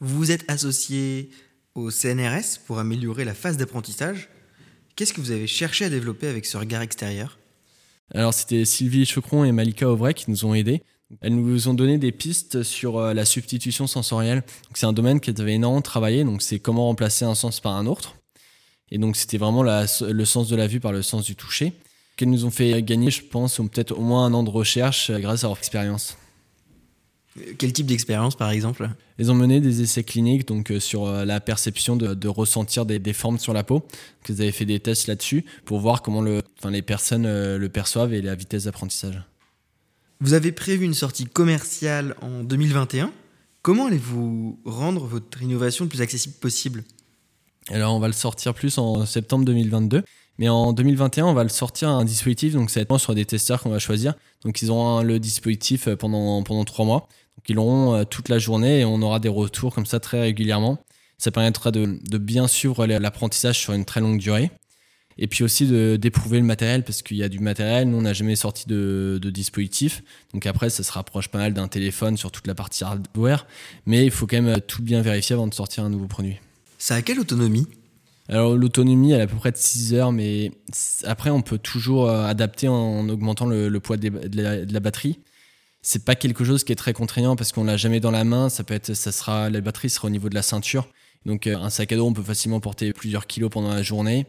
Vous 0.00 0.16
vous 0.16 0.30
êtes 0.30 0.48
associé 0.48 1.30
au 1.74 1.90
CNRS 1.90 2.60
pour 2.66 2.78
améliorer 2.78 3.24
la 3.24 3.34
phase 3.34 3.56
d'apprentissage. 3.56 4.28
Qu'est-ce 4.94 5.12
que 5.12 5.20
vous 5.20 5.32
avez 5.32 5.46
cherché 5.46 5.84
à 5.84 5.90
développer 5.90 6.28
avec 6.28 6.46
ce 6.46 6.56
regard 6.56 6.82
extérieur? 6.82 7.38
Alors 8.14 8.32
c'était 8.32 8.64
Sylvie 8.64 9.04
Chocron 9.04 9.44
et 9.44 9.52
Malika 9.52 9.88
Auvray 9.88 10.14
qui 10.14 10.30
nous 10.30 10.44
ont 10.44 10.54
aidés. 10.54 10.82
Elles 11.20 11.34
nous 11.34 11.68
ont 11.68 11.74
donné 11.74 11.98
des 11.98 12.12
pistes 12.12 12.62
sur 12.62 12.98
euh, 12.98 13.14
la 13.14 13.24
substitution 13.24 13.86
sensorielle. 13.86 14.42
C'est 14.74 14.86
un 14.86 14.92
domaine 14.92 15.20
qu'elles 15.20 15.40
avaient 15.40 15.54
énormément 15.54 15.82
travaillé, 15.82 16.24
donc 16.24 16.42
c'est 16.42 16.58
comment 16.58 16.86
remplacer 16.86 17.24
un 17.24 17.34
sens 17.34 17.60
par 17.60 17.74
un 17.76 17.86
autre. 17.86 18.16
Et 18.90 18.98
donc 18.98 19.16
c'était 19.16 19.38
vraiment 19.38 19.62
le 19.62 20.24
sens 20.24 20.48
de 20.48 20.56
la 20.56 20.66
vue 20.66 20.80
par 20.80 20.92
le 20.92 21.02
sens 21.02 21.24
du 21.24 21.36
toucher, 21.36 21.72
qu'elles 22.16 22.30
nous 22.30 22.44
ont 22.44 22.50
fait 22.50 22.82
gagner, 22.82 23.10
je 23.10 23.22
pense, 23.22 23.56
peut-être 23.56 23.92
au 23.92 24.02
moins 24.02 24.24
un 24.24 24.34
an 24.34 24.42
de 24.42 24.50
recherche 24.50 25.10
euh, 25.10 25.18
grâce 25.18 25.44
à 25.44 25.48
leur 25.48 25.58
expérience. 25.58 26.16
Quel 27.58 27.72
type 27.72 27.86
d'expérience, 27.86 28.36
par 28.36 28.50
exemple? 28.50 28.88
Ils 29.18 29.30
ont 29.30 29.34
mené 29.34 29.60
des 29.60 29.82
essais 29.82 30.02
cliniques 30.02 30.46
donc 30.46 30.70
euh, 30.70 30.80
sur 30.80 31.06
euh, 31.06 31.24
la 31.24 31.40
perception 31.40 31.96
de, 31.96 32.28
ressentir 32.28 32.86
des, 32.86 33.12
formes 33.12 33.38
sur 33.38 33.52
la 33.52 33.64
peau. 33.64 33.86
Ils 34.28 34.40
avaient 34.42 34.52
fait 34.52 34.64
des 34.64 34.80
tests 34.80 35.06
là-dessus 35.06 35.44
pour 35.64 35.80
voir 35.80 36.02
comment 36.02 36.20
le, 36.20 36.42
les 36.68 36.82
personnes 36.82 37.26
euh, 37.26 37.58
le 37.58 37.68
perçoivent 37.68 38.12
et 38.12 38.22
la 38.22 38.34
vitesse 38.34 38.64
d'apprentissage. 38.64 39.20
Vous 40.20 40.32
avez 40.32 40.50
prévu 40.50 40.84
une 40.84 40.94
sortie 40.94 41.26
commerciale 41.26 42.16
en 42.22 42.42
2021. 42.42 43.12
Comment 43.62 43.86
allez-vous 43.86 44.58
rendre 44.64 45.06
votre 45.06 45.40
innovation 45.42 45.84
le 45.84 45.88
plus 45.88 46.00
accessible 46.00 46.34
possible? 46.40 46.82
Alors, 47.70 47.94
on 47.94 48.00
va 48.00 48.08
le 48.08 48.12
sortir 48.12 48.52
plus 48.52 48.78
en 48.78 49.06
septembre 49.06 49.44
2022. 49.44 50.02
Mais 50.38 50.48
en 50.48 50.72
2021, 50.72 51.26
on 51.26 51.34
va 51.34 51.44
le 51.44 51.48
sortir 51.48 51.88
un 51.88 52.04
dispositif, 52.04 52.54
donc 52.54 52.70
ça 52.70 52.80
va 52.80 52.82
être 52.82 52.98
sur 52.98 53.14
des 53.14 53.24
testeurs 53.24 53.62
qu'on 53.62 53.70
va 53.70 53.78
choisir. 53.78 54.14
Donc 54.44 54.60
ils 54.62 54.70
auront 54.70 55.02
le 55.02 55.20
dispositif 55.20 55.88
pendant 55.94 56.42
pendant 56.42 56.64
trois 56.64 56.84
mois. 56.84 57.08
Donc 57.36 57.48
ils 57.48 57.56
l'auront 57.56 57.94
euh, 57.94 58.04
toute 58.04 58.28
la 58.28 58.38
journée 58.38 58.80
et 58.80 58.84
on 58.84 59.02
aura 59.02 59.18
des 59.18 59.28
retours 59.28 59.74
comme 59.74 59.86
ça 59.86 59.98
très 60.00 60.20
régulièrement. 60.20 60.78
Ça 61.18 61.30
permettra 61.32 61.72
de, 61.72 61.98
de 62.08 62.18
bien 62.18 62.46
suivre 62.46 62.86
l'apprentissage 62.86 63.58
sur 63.58 63.72
une 63.72 63.84
très 63.84 64.00
longue 64.00 64.18
durée. 64.18 64.50
Et 65.18 65.26
puis 65.26 65.42
aussi 65.42 65.66
d'éprouver 65.98 66.38
le 66.38 66.44
matériel 66.44 66.84
parce 66.84 67.02
qu'il 67.02 67.16
y 67.16 67.22
a 67.22 67.28
du 67.28 67.40
matériel. 67.40 67.88
Nous, 67.88 67.96
on 67.96 68.02
n'a 68.02 68.12
jamais 68.12 68.36
sorti 68.36 68.68
de, 68.68 69.18
de, 69.20 69.30
dispositif. 69.30 70.02
Donc 70.32 70.46
après, 70.46 70.70
ça 70.70 70.82
se 70.84 70.92
rapproche 70.92 71.28
pas 71.28 71.38
mal 71.38 71.54
d'un 71.54 71.66
téléphone 71.66 72.16
sur 72.16 72.30
toute 72.30 72.46
la 72.46 72.54
partie 72.54 72.84
hardware. 72.84 73.46
Mais 73.84 74.04
il 74.04 74.12
faut 74.12 74.26
quand 74.26 74.40
même 74.40 74.60
tout 74.60 74.82
bien 74.82 75.02
vérifier 75.02 75.34
avant 75.34 75.48
de 75.48 75.54
sortir 75.54 75.84
un 75.84 75.90
nouveau 75.90 76.06
produit. 76.06 76.36
Ça 76.78 76.94
a 76.94 77.02
quelle 77.02 77.18
autonomie? 77.18 77.66
Alors 78.28 78.54
l'autonomie, 78.54 79.12
elle 79.12 79.20
est 79.20 79.24
à 79.24 79.26
peu 79.26 79.36
près 79.36 79.50
de 79.50 79.56
6 79.56 79.94
heures, 79.94 80.12
mais 80.12 80.52
après 81.04 81.30
on 81.30 81.40
peut 81.40 81.56
toujours 81.56 82.08
euh, 82.08 82.26
adapter 82.26 82.68
en 82.68 83.08
augmentant 83.08 83.46
le, 83.46 83.80
poids 83.80 83.96
de 83.96 84.10
la, 84.40 84.64
de 84.64 84.72
la 84.72 84.80
batterie. 84.80 85.18
C'est 85.80 86.04
pas 86.04 86.14
quelque 86.14 86.44
chose 86.44 86.64
qui 86.64 86.72
est 86.72 86.76
très 86.76 86.92
contraignant 86.92 87.36
parce 87.36 87.52
qu'on 87.52 87.64
l'a 87.64 87.78
jamais 87.78 88.00
dans 88.00 88.10
la 88.10 88.24
main. 88.24 88.50
Ça 88.50 88.64
peut 88.64 88.74
être, 88.74 88.92
ça 88.94 89.12
sera, 89.12 89.48
la 89.48 89.60
batterie 89.62 89.88
sera 89.88 90.08
au 90.08 90.10
niveau 90.10 90.28
de 90.28 90.34
la 90.34 90.42
ceinture. 90.42 90.88
Donc 91.24 91.46
euh, 91.46 91.56
un 91.56 91.70
sac 91.70 91.90
à 91.92 91.96
dos, 91.96 92.06
on 92.06 92.12
peut 92.12 92.22
facilement 92.22 92.60
porter 92.60 92.92
plusieurs 92.92 93.26
kilos 93.26 93.50
pendant 93.50 93.70
la 93.72 93.82
journée. 93.82 94.26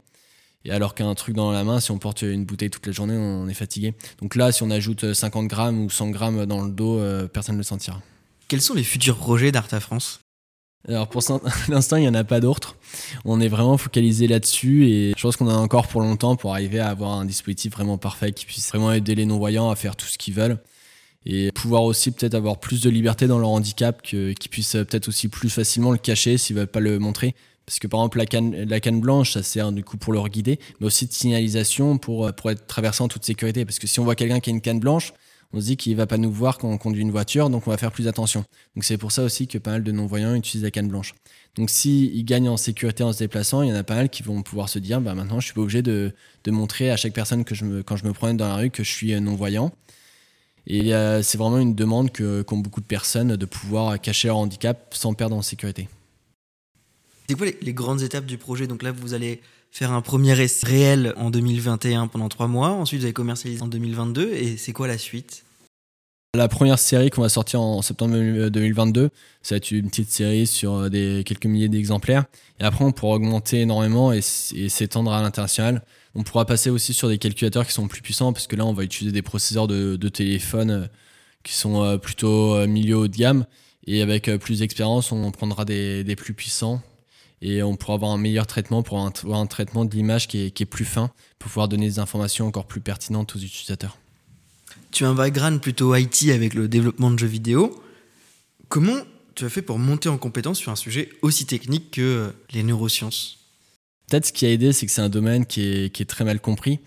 Et 0.66 0.72
alors 0.72 0.94
qu'un 0.94 1.14
truc 1.16 1.36
dans 1.36 1.52
la 1.52 1.64
main, 1.64 1.80
si 1.80 1.92
on 1.92 1.98
porte 1.98 2.22
une 2.22 2.46
bouteille 2.46 2.70
toute 2.70 2.86
la 2.86 2.92
journée, 2.92 3.16
on 3.18 3.48
est 3.48 3.54
fatigué. 3.54 3.94
Donc 4.22 4.36
là, 4.36 4.52
si 4.52 4.64
on 4.64 4.70
ajoute 4.70 5.14
50 5.14 5.48
grammes 5.48 5.80
ou 5.86 5.90
100 5.90 6.10
grammes 6.10 6.46
dans 6.46 6.64
le 6.64 6.72
dos, 6.72 7.02
personne 7.30 7.56
ne 7.56 7.60
le 7.60 7.64
sentira. 7.64 8.02
Quels 8.50 8.62
sont 8.62 8.74
les 8.74 8.84
futurs 8.84 9.18
projets 9.18 9.52
d'Arta 9.52 9.80
France? 9.80 10.20
Alors 10.88 11.08
pour 11.10 11.22
l'instant, 11.68 11.98
il 11.98 12.02
n'y 12.02 12.08
en 12.08 12.14
a 12.14 12.24
pas 12.24 12.40
d'autres. 12.40 12.76
On 13.26 13.40
est 13.42 13.48
vraiment 13.48 13.78
focalisé 13.78 14.28
là-dessus 14.28 14.88
et 14.88 15.14
je 15.16 15.22
pense 15.22 15.38
qu'on 15.38 15.50
a 15.50 15.54
encore 15.54 15.88
pour 15.88 16.02
longtemps 16.02 16.36
pour 16.36 16.54
arriver 16.54 16.80
à 16.80 16.90
avoir 16.90 17.12
un 17.12 17.26
dispositif 17.26 17.74
vraiment 17.74 17.98
parfait 17.98 18.32
qui 18.32 18.46
puisse 18.46 18.68
vraiment 18.70 18.92
aider 18.92 19.16
les 19.16 19.26
non-voyants 19.26 19.70
à 19.70 19.76
faire 19.76 19.96
tout 19.96 20.08
ce 20.08 20.18
qu'ils 20.18 20.34
veulent 20.34 20.60
et 21.26 21.52
pouvoir 21.52 21.84
aussi 21.84 22.12
peut-être 22.12 22.34
avoir 22.34 22.60
plus 22.60 22.82
de 22.82 22.90
liberté 22.90 23.28
dans 23.28 23.40
leur 23.40 23.50
handicap, 23.50 24.02
qu'ils 24.02 24.36
puissent 24.50 24.72
peut-être 24.72 25.10
aussi 25.10 25.28
plus 25.28 25.50
facilement 25.50 25.92
le 25.92 25.98
cacher 25.98 26.38
s'ils 26.38 26.56
veulent 26.56 26.68
pas 26.68 26.80
le 26.80 26.98
montrer. 26.98 27.36
Parce 27.70 27.78
que 27.78 27.86
par 27.86 28.00
exemple 28.00 28.18
la 28.18 28.26
canne, 28.26 28.64
la 28.64 28.80
canne 28.80 29.00
blanche, 29.00 29.34
ça 29.34 29.44
sert 29.44 29.72
du 29.72 29.84
coup 29.84 29.98
pour 29.98 30.12
leur 30.12 30.28
guider, 30.28 30.58
mais 30.80 30.88
aussi 30.88 31.06
de 31.06 31.14
signalisation 31.14 32.00
pour, 32.00 32.34
pour 32.34 32.50
être 32.50 32.66
traversé 32.66 33.04
en 33.04 33.08
toute 33.08 33.24
sécurité. 33.24 33.64
Parce 33.64 33.78
que 33.78 33.86
si 33.86 34.00
on 34.00 34.04
voit 34.04 34.16
quelqu'un 34.16 34.40
qui 34.40 34.50
a 34.50 34.54
une 34.54 34.60
canne 34.60 34.80
blanche, 34.80 35.14
on 35.54 35.62
se 35.62 35.66
dit 35.68 35.78
qu'il 35.78 35.96
va 35.96 36.08
pas 36.08 36.18
nous 36.18 36.32
voir 36.32 36.58
quand 36.58 36.68
on 36.68 36.80
conduit 36.80 37.04
une 37.04 37.12
voiture, 37.12 37.52
donc 37.52 37.68
on 37.68 37.70
va 37.70 37.78
faire 37.78 37.92
plus 37.92 38.08
attention. 38.08 38.44
Donc 38.76 38.86
c'est 38.86 38.98
pour 38.98 39.12
ça 39.12 39.22
aussi 39.22 39.48
que 39.48 39.60
pas 39.60 39.70
mal 39.70 39.84
de 39.84 39.92
non-voyants 39.92 40.34
utilisent 40.34 40.64
la 40.64 40.72
canne 40.72 40.88
blanche. 40.88 41.14
Donc 41.54 41.70
s'ils 41.70 42.26
gagnent 42.26 42.50
en 42.50 42.58
sécurité 42.58 43.04
en 43.04 43.14
se 43.14 43.20
déplaçant, 43.20 43.62
il 43.62 43.70
y 43.70 43.72
en 43.72 43.76
a 43.76 43.84
pas 43.84 43.94
mal 43.94 44.10
qui 44.10 44.24
vont 44.24 44.42
pouvoir 44.42 44.68
se 44.68 44.80
dire, 44.80 45.00
bah 45.00 45.14
maintenant 45.14 45.40
je 45.40 45.46
suis 45.46 45.54
pas 45.54 45.62
obligé 45.62 45.84
de, 45.84 46.12
montrer 46.48 46.90
à 46.90 46.98
chaque 46.98 47.14
personne 47.14 47.44
que 47.44 47.54
je 47.54 47.66
me, 47.66 47.84
quand 47.84 47.98
je 47.98 48.06
me 48.06 48.14
promène 48.14 48.38
dans 48.38 48.48
la 48.48 48.56
rue 48.56 48.72
que 48.72 48.84
je 48.84 48.90
suis 48.90 49.22
non-voyant. 49.22 49.72
Et 50.66 50.96
euh, 50.96 51.22
c'est 51.22 51.38
vraiment 51.38 51.60
une 51.60 51.76
demande 51.76 52.12
qu'ont 52.12 52.58
beaucoup 52.58 52.82
de 52.82 52.88
personnes 52.88 53.36
de 53.36 53.46
pouvoir 53.46 54.02
cacher 54.02 54.30
leur 54.30 54.38
handicap 54.38 54.92
sans 54.96 55.14
perdre 55.14 55.36
en 55.36 55.44
sécurité. 55.44 55.88
C'est 57.30 57.36
quoi 57.36 57.46
les, 57.62 57.74
grandes 57.74 58.02
étapes 58.02 58.26
du 58.26 58.40
projet? 58.40 58.66
Donc 58.66 58.82
là, 58.82 58.92
vous 58.92 59.14
allez 59.14 59.40
faire 59.70 59.92
un 59.92 60.02
premier 60.02 60.42
essai 60.42 60.66
réel 60.66 61.14
en 61.16 61.30
2021 61.30 62.08
pendant 62.08 62.28
trois 62.28 62.48
mois. 62.48 62.70
Ensuite, 62.70 63.02
vous 63.02 63.06
allez 63.06 63.14
commercialiser 63.14 63.62
en 63.62 63.68
2022. 63.68 64.34
Et 64.34 64.58
c'est 64.58 64.74
quoi 64.74 64.88
la 64.88 64.98
suite? 64.98 65.46
La 66.34 66.48
première 66.48 66.80
série 66.80 67.12
qu'on 67.12 67.22
va 67.22 67.30
sortir 67.30 67.62
en 67.62 67.84
septembre 67.84 68.50
2022, 68.50 69.12
ça 69.44 69.54
va 69.54 69.58
être 69.58 69.70
une 69.70 69.90
petite 69.90 70.10
série 70.10 70.48
sur 70.48 70.74
euh, 70.74 70.90
des, 70.90 71.24
quelques 71.24 71.46
milliers 71.46 71.70
d'exemplaires. 71.70 72.26
Et 72.60 72.64
après, 72.64 72.84
on 72.84 72.92
pourra 72.92 73.18
augmenter 73.18 73.60
énormément 73.62 74.12
et, 74.12 74.22
s'étendre 74.22 75.14
à 75.14 75.22
l'international. 75.22 75.86
On 76.16 76.24
pourra 76.24 76.46
passer 76.46 76.72
aussi 76.72 76.94
sur 76.96 77.10
des 77.10 77.20
calculateurs 77.20 77.68
qui 77.68 77.74
sont 77.74 77.88
plus 77.88 78.02
puissants, 78.02 78.34
parce 78.34 78.48
que 78.48 78.56
là, 78.56 78.66
on 78.66 78.74
va 78.74 78.84
utiliser 78.84 79.14
des 79.14 79.22
processeurs 79.22 79.68
de, 79.68 80.10
téléphone 80.10 80.72
euh, 80.72 80.88
qui 81.44 81.54
sont 81.54 81.84
euh, 81.84 81.98
plutôt 81.98 82.66
milieu 82.66 82.98
haut 82.98 83.08
de 83.08 83.16
gamme. 83.16 83.46
Et 83.86 84.02
avec 84.02 84.32
plus 84.38 84.60
d'expérience, 84.60 85.12
on 85.12 85.30
prendra 85.30 85.64
des 85.64 86.16
plus 86.18 86.34
puissants 86.34 86.82
et 87.42 87.64
on 87.64 87.76
pourra 87.76 87.96
avoir 87.96 88.12
un 88.12 88.18
meilleur 88.18 88.48
traitement 88.48 88.84
pour 88.84 89.00
avoir 89.00 89.40
un 89.40 89.46
traitement 89.46 89.86
de 89.86 89.96
l'image 89.96 90.28
qui 90.28 90.46
est, 90.46 90.66
plus 90.66 90.86
fin 90.86 91.12
pour 91.40 91.50
pouvoir 91.50 91.68
donner 91.68 91.88
des 91.88 92.00
informations 92.00 92.48
encore 92.48 92.66
plus 92.66 92.82
pertinentes 92.82 93.36
aux 93.36 93.40
utilisateurs. 93.40 93.98
Tu 94.92 95.06
as 95.06 95.10
un 95.10 95.16
background 95.16 95.62
plutôt 95.62 95.96
IT 95.96 96.30
avec 96.30 96.54
le 96.54 96.68
développement 96.68 97.12
de 97.12 97.20
jeux 97.20 97.28
vidéo. 97.28 97.82
Comment 98.68 98.98
tu 99.36 99.46
as 99.46 99.50
fait 99.50 99.62
pour 99.62 99.80
monter 99.80 100.10
en 100.10 100.18
compétence 100.18 100.58
sur 100.58 100.72
un 100.72 100.76
sujet 100.76 101.10
aussi 101.22 101.46
technique 101.46 101.92
que 101.92 102.02
euh, 102.02 102.32
les 102.52 102.64
neurosciences? 102.64 103.40
Peut-être 104.10 104.26
ce 104.26 104.34
qui 104.34 104.46
a 104.46 104.52
aidé, 104.52 104.74
c'est 104.74 104.86
que 104.86 104.92
c'est 104.92 105.02
un 105.02 105.10
domaine 105.10 105.46
qui 105.46 105.62
est, 105.62 106.10
très 106.10 106.26
mal 106.26 106.40
compris. 106.40 106.80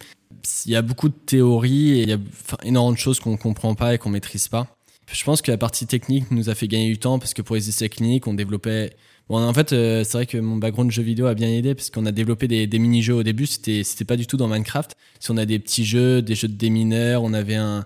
Il 0.67 0.73
y 0.73 0.77
a 0.77 0.83
beaucoup 0.83 1.09
de 1.09 1.15
théories 1.15 1.93
et 1.93 2.03
il 2.03 2.09
y 2.09 2.13
a 2.13 2.19
énormément 2.65 2.93
de 2.93 2.99
choses 2.99 3.21
qu'on 3.21 3.33
ne 3.33 3.37
comprend 3.37 3.75
pas 3.77 3.95
et 3.95 3.99
qu'on 3.99 4.09
ne 4.09 4.15
maîtrise 4.15 4.49
pas. 4.49 4.77
Je 5.11 5.23
pense 5.25 5.41
que 5.41 5.51
la 5.51 5.59
partie 5.59 5.87
technique 5.87 6.31
nous 6.31 6.51
a 6.51 6.55
fait 6.55 6.67
gagner 6.67 6.89
du 6.89 6.99
temps 6.99 7.19
parce 7.19 7.33
que 7.33 7.43
pour 7.43 7.55
les 7.55 7.69
essais 7.69 7.89
cliniques, 7.89 8.27
on 8.27 8.35
développait 8.35 8.97
Bon, 9.29 9.39
en 9.43 9.55
fait, 9.55 9.73
euh, 9.73 10.05
c'est 10.05 10.13
vrai 10.13 10.27
que 10.27 10.37
mon 10.39 10.57
background 10.57 10.91
de 10.91 10.95
jeu 10.95 11.03
vidéo 11.03 11.27
a 11.27 11.35
bien 11.35 11.49
aidé 11.49 11.75
parce 11.75 11.91
qu'on 11.91 12.07
a 12.07 12.13
développé 12.13 12.49
des, 12.49 12.79
mini-jeux 12.79 13.15
au 13.15 13.23
début. 13.23 13.47
C'était, 13.47 13.85
c'était 13.85 14.05
pas 14.05 14.17
du 14.17 14.27
tout 14.27 14.37
dans 14.37 14.49
Minecraft. 14.49 14.95
Si 15.21 15.31
on 15.31 15.37
a 15.37 15.47
des 15.47 15.59
petits 15.59 15.85
jeux, 15.85 16.23
des 16.23 16.35
jeux 16.35 16.49
de 16.49 16.55
démineurs, 16.55 17.23
on 17.23 17.33
avait 17.33 17.55
un, 17.55 17.85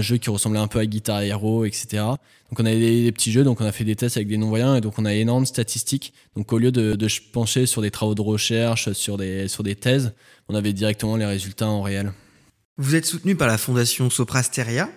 jeu 0.00 0.16
qui 0.16 0.30
ressemblait 0.30 0.60
un 0.60 0.66
peu 0.66 0.78
à 0.78 0.86
Guitar 0.86 1.22
Hero, 1.22 1.64
etc. 1.64 1.86
Donc 2.50 2.60
on 2.60 2.64
avait 2.64 3.02
des, 3.02 3.12
petits 3.12 3.32
jeux, 3.32 3.44
donc 3.44 3.60
on 3.60 3.64
a 3.64 3.72
fait 3.72 3.84
des 3.84 3.96
tests 3.96 4.16
avec 4.16 4.28
des 4.28 4.38
non-voyants 4.38 4.74
et 4.76 4.80
donc 4.80 4.98
on 4.98 5.04
a 5.04 5.14
énormément 5.14 5.42
de 5.42 5.46
statistiques. 5.46 6.14
Donc 6.36 6.52
au 6.52 6.58
lieu 6.58 6.72
de, 6.72 6.94
de 6.94 7.08
pencher 7.32 7.66
sur 7.66 7.82
des 7.82 7.90
travaux 7.90 8.14
de 8.14 8.22
recherche, 8.22 8.92
sur 8.92 9.18
des, 9.18 9.48
sur 9.48 9.62
des 9.62 9.74
thèses, 9.74 10.14
on 10.48 10.54
avait 10.54 10.72
directement 10.72 11.16
les 11.16 11.26
résultats 11.26 11.68
en 11.68 11.82
réel. 11.82 12.12
Vous 12.78 12.94
êtes 12.94 13.06
soutenu 13.06 13.34
par 13.34 13.48
la 13.48 13.58
fondation 13.58 14.08
Soprasteria. 14.08 14.88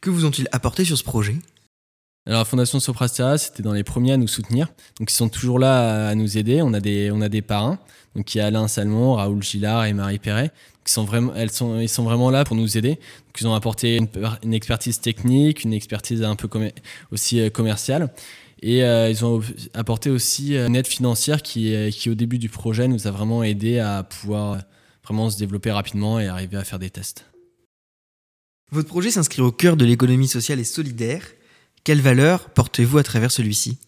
Que 0.00 0.10
vous 0.10 0.24
ont-ils 0.24 0.48
apporté 0.52 0.84
sur 0.84 0.96
ce 0.96 1.04
projet? 1.04 1.36
Alors 2.26 2.40
la 2.40 2.44
Fondation 2.44 2.78
Soprasteria, 2.78 3.38
c'était 3.38 3.62
dans 3.62 3.72
les 3.72 3.84
premiers 3.84 4.12
à 4.12 4.16
nous 4.18 4.28
soutenir. 4.28 4.68
Donc 4.98 5.10
ils 5.10 5.14
sont 5.14 5.30
toujours 5.30 5.58
là 5.58 6.08
à, 6.08 6.14
nous 6.14 6.36
aider. 6.36 6.60
On 6.60 6.74
a 6.74 6.80
des, 6.80 7.10
on 7.10 7.22
a 7.22 7.30
des 7.30 7.40
parrains. 7.40 7.78
Donc 8.14 8.34
il 8.34 8.38
y 8.38 8.40
a 8.42 8.46
Alain 8.46 8.68
Salmon, 8.68 9.14
Raoul 9.14 9.42
Gillard 9.42 9.86
et 9.86 9.94
Marie 9.94 10.18
Perret. 10.18 10.50
Qui 10.84 10.92
sont 10.92 11.04
vraiment, 11.04 11.32
elles 11.34 11.50
sont, 11.50 11.80
ils 11.80 11.88
sont 11.88 12.04
vraiment 12.04 12.30
là 12.30 12.44
pour 12.44 12.54
nous 12.54 12.76
aider. 12.76 12.98
Ils 13.40 13.46
ont 13.46 13.54
apporté 13.54 13.96
une, 14.42 14.52
expertise 14.52 15.00
technique, 15.00 15.62
une 15.62 15.72
expertise 15.72 16.22
un 16.22 16.34
peu 16.34 16.48
aussi 17.12 17.40
euh, 17.40 17.50
commerciale. 17.50 18.12
Et 18.60 18.82
euh, 18.82 19.08
ils 19.08 19.24
ont 19.24 19.40
apporté 19.72 20.10
aussi 20.10 20.56
une 20.56 20.74
aide 20.74 20.88
financière 20.88 21.42
qui, 21.42 21.74
qui, 21.92 22.10
au 22.10 22.14
début 22.14 22.38
du 22.38 22.48
projet, 22.48 22.88
nous 22.88 23.06
a 23.06 23.10
vraiment 23.10 23.44
aidé 23.44 23.78
à 23.78 24.02
pouvoir 24.02 24.58
vraiment 25.04 25.30
se 25.30 25.38
développer 25.38 25.70
rapidement 25.70 26.18
et 26.18 26.26
arriver 26.26 26.56
à 26.56 26.64
faire 26.64 26.80
des 26.80 26.90
tests. 26.90 27.24
Votre 28.70 28.88
projet 28.88 29.10
s'inscrit 29.10 29.40
au 29.40 29.52
cœur 29.52 29.76
de 29.76 29.84
l'économie 29.84 30.28
sociale 30.28 30.58
et 30.58 30.64
solidaire. 30.64 31.22
Quelle 31.84 32.00
valeur 32.00 32.50
portez-vous 32.50 32.98
à 32.98 33.02
travers 33.02 33.30
celui-ci? 33.30 33.78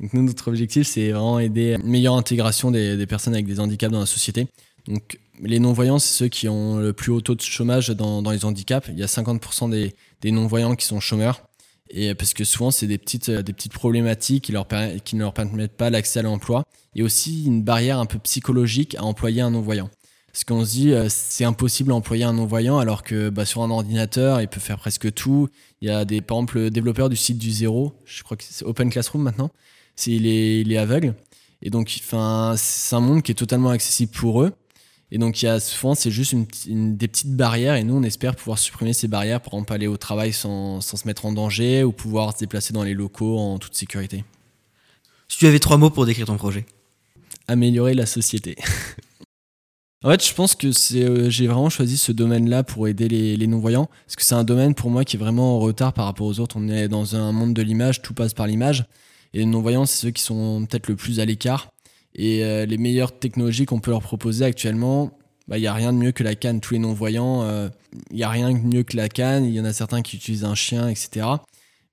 Nous, 0.00 0.22
notre 0.22 0.48
objectif, 0.48 0.86
c'est 0.86 1.10
vraiment 1.10 1.38
aider 1.38 1.74
à 1.74 1.76
une 1.78 1.86
meilleure 1.86 2.14
intégration 2.14 2.70
des, 2.70 3.06
personnes 3.06 3.34
avec 3.34 3.46
des 3.46 3.60
handicaps 3.60 3.92
dans 3.92 4.00
la 4.00 4.06
société. 4.06 4.46
Donc, 4.86 5.18
les 5.40 5.58
non-voyants, 5.58 5.98
c'est 5.98 6.12
ceux 6.12 6.28
qui 6.28 6.48
ont 6.48 6.76
le 6.78 6.92
plus 6.92 7.10
haut 7.10 7.20
taux 7.20 7.34
de 7.34 7.40
chômage 7.40 7.88
dans, 7.88 8.30
les 8.30 8.44
handicaps. 8.44 8.88
Il 8.88 8.98
y 8.98 9.02
a 9.02 9.06
50% 9.06 9.70
des, 9.70 10.30
non-voyants 10.30 10.74
qui 10.74 10.84
sont 10.84 11.00
chômeurs. 11.00 11.42
Et 11.88 12.14
parce 12.14 12.34
que 12.34 12.44
souvent, 12.44 12.70
c'est 12.70 12.86
des 12.86 12.98
petites, 12.98 13.30
petites 13.42 13.72
problématiques 13.72 14.44
qui 14.44 14.52
ne 14.52 15.18
leur 15.20 15.32
permettent 15.34 15.76
pas 15.76 15.88
l'accès 15.88 16.18
à 16.18 16.22
l'emploi. 16.22 16.64
Et 16.94 17.02
aussi 17.02 17.44
une 17.44 17.62
barrière 17.62 17.98
un 17.98 18.06
peu 18.06 18.18
psychologique 18.18 18.96
à 18.96 19.04
employer 19.04 19.40
un 19.40 19.50
non-voyant. 19.50 19.88
Parce 20.36 20.44
qu'on 20.44 20.66
se 20.66 20.70
dit, 20.70 20.92
euh, 20.92 21.06
c'est 21.08 21.46
impossible 21.46 21.88
d'employer 21.88 22.24
un 22.24 22.34
non-voyant 22.34 22.76
alors 22.78 23.02
que 23.02 23.30
bah, 23.30 23.46
sur 23.46 23.62
un 23.62 23.70
ordinateur, 23.70 24.42
il 24.42 24.48
peut 24.48 24.60
faire 24.60 24.76
presque 24.76 25.14
tout. 25.14 25.48
Il 25.86 25.90
y 25.90 25.92
a 25.92 26.04
des, 26.04 26.20
par 26.20 26.38
exemple, 26.38 26.58
le 26.58 26.70
développeur 26.70 27.08
du 27.08 27.14
site 27.14 27.38
du 27.38 27.52
zéro, 27.52 27.92
je 28.06 28.24
crois 28.24 28.36
que 28.36 28.42
c'est 28.42 28.64
Open 28.64 28.90
Classroom 28.90 29.22
maintenant, 29.22 29.52
c'est, 29.94 30.10
il, 30.10 30.26
est, 30.26 30.62
il 30.62 30.72
est 30.72 30.78
aveugle. 30.78 31.14
Et 31.62 31.70
donc, 31.70 31.96
enfin, 32.00 32.54
c'est 32.56 32.96
un 32.96 33.00
monde 33.00 33.22
qui 33.22 33.30
est 33.30 33.36
totalement 33.36 33.70
accessible 33.70 34.10
pour 34.10 34.42
eux. 34.42 34.52
Et 35.12 35.18
donc, 35.18 35.40
il 35.40 35.44
y 35.44 35.48
a 35.48 35.60
souvent, 35.60 35.94
c'est 35.94 36.10
juste 36.10 36.34
une, 36.66 36.96
des 36.96 37.06
petites 37.06 37.36
barrières. 37.36 37.76
Et 37.76 37.84
nous, 37.84 37.94
on 37.94 38.02
espère 38.02 38.34
pouvoir 38.34 38.58
supprimer 38.58 38.94
ces 38.94 39.06
barrières 39.06 39.40
pour 39.40 39.54
exemple 39.54 39.74
aller 39.74 39.86
au 39.86 39.96
travail 39.96 40.32
sans, 40.32 40.80
sans 40.80 40.96
se 40.96 41.06
mettre 41.06 41.24
en 41.24 41.32
danger 41.32 41.84
ou 41.84 41.92
pouvoir 41.92 42.32
se 42.32 42.40
déplacer 42.40 42.72
dans 42.72 42.82
les 42.82 42.94
locaux 42.94 43.38
en 43.38 43.60
toute 43.60 43.76
sécurité. 43.76 44.24
Si 45.28 45.38
tu 45.38 45.46
avais 45.46 45.60
trois 45.60 45.76
mots 45.76 45.90
pour 45.90 46.04
décrire 46.04 46.26
ton 46.26 46.36
projet? 46.36 46.66
Améliorer 47.46 47.94
la 47.94 48.06
société. 48.06 48.56
En 50.04 50.10
fait, 50.10 50.24
je 50.24 50.34
pense 50.34 50.54
que 50.54 50.72
c'est, 50.72 51.02
euh, 51.02 51.30
j'ai 51.30 51.46
vraiment 51.46 51.70
choisi 51.70 51.96
ce 51.96 52.12
domaine-là 52.12 52.62
pour 52.62 52.86
aider 52.86 53.08
les, 53.08 53.46
non-voyants, 53.46 53.88
parce 54.04 54.16
que 54.16 54.24
c'est 54.24 54.34
un 54.34 54.44
domaine 54.44 54.74
pour 54.74 54.90
moi 54.90 55.04
qui 55.04 55.16
est 55.16 55.18
vraiment 55.18 55.56
en 55.56 55.58
retard 55.58 55.94
par 55.94 56.04
rapport 56.04 56.26
aux 56.26 56.38
autres. 56.38 56.56
On 56.58 56.68
est 56.68 56.88
dans 56.88 57.16
un 57.16 57.32
monde 57.32 57.54
de 57.54 57.62
l'image, 57.62 58.02
tout 58.02 58.12
passe 58.12 58.34
par 58.34 58.46
l'image, 58.46 58.84
et 59.32 59.38
les 59.38 59.46
non-voyants, 59.46 59.86
c'est 59.86 59.98
ceux 59.98 60.10
qui 60.10 60.22
sont 60.22 60.66
peut-être 60.68 60.88
le 60.88 60.96
plus 60.96 61.18
à 61.18 61.24
l'écart. 61.24 61.70
Et 62.14 62.44
euh, 62.44 62.66
les 62.66 62.78
meilleures 62.78 63.18
technologies 63.18 63.66
qu'on 63.66 63.80
peut 63.80 63.90
leur 63.90 64.02
proposer 64.02 64.44
actuellement, 64.44 65.18
bah, 65.48 65.58
il 65.58 65.62
n'y 65.62 65.66
a 65.66 65.74
rien 65.74 65.92
de 65.92 65.98
mieux 65.98 66.12
que 66.12 66.22
la 66.22 66.34
canne. 66.34 66.60
Tous 66.60 66.74
les 66.74 66.80
non-voyants, 66.80 67.42
euh, 67.42 67.68
il 68.10 68.16
n'y 68.16 68.22
a 68.22 68.30
rien 68.30 68.52
de 68.52 68.58
mieux 68.58 68.82
que 68.82 68.96
la 68.96 69.08
canne. 69.08 69.44
Il 69.44 69.54
y 69.54 69.60
en 69.60 69.64
a 69.64 69.72
certains 69.72 70.02
qui 70.02 70.16
utilisent 70.16 70.44
un 70.44 70.54
chien, 70.54 70.88
etc. 70.88 71.26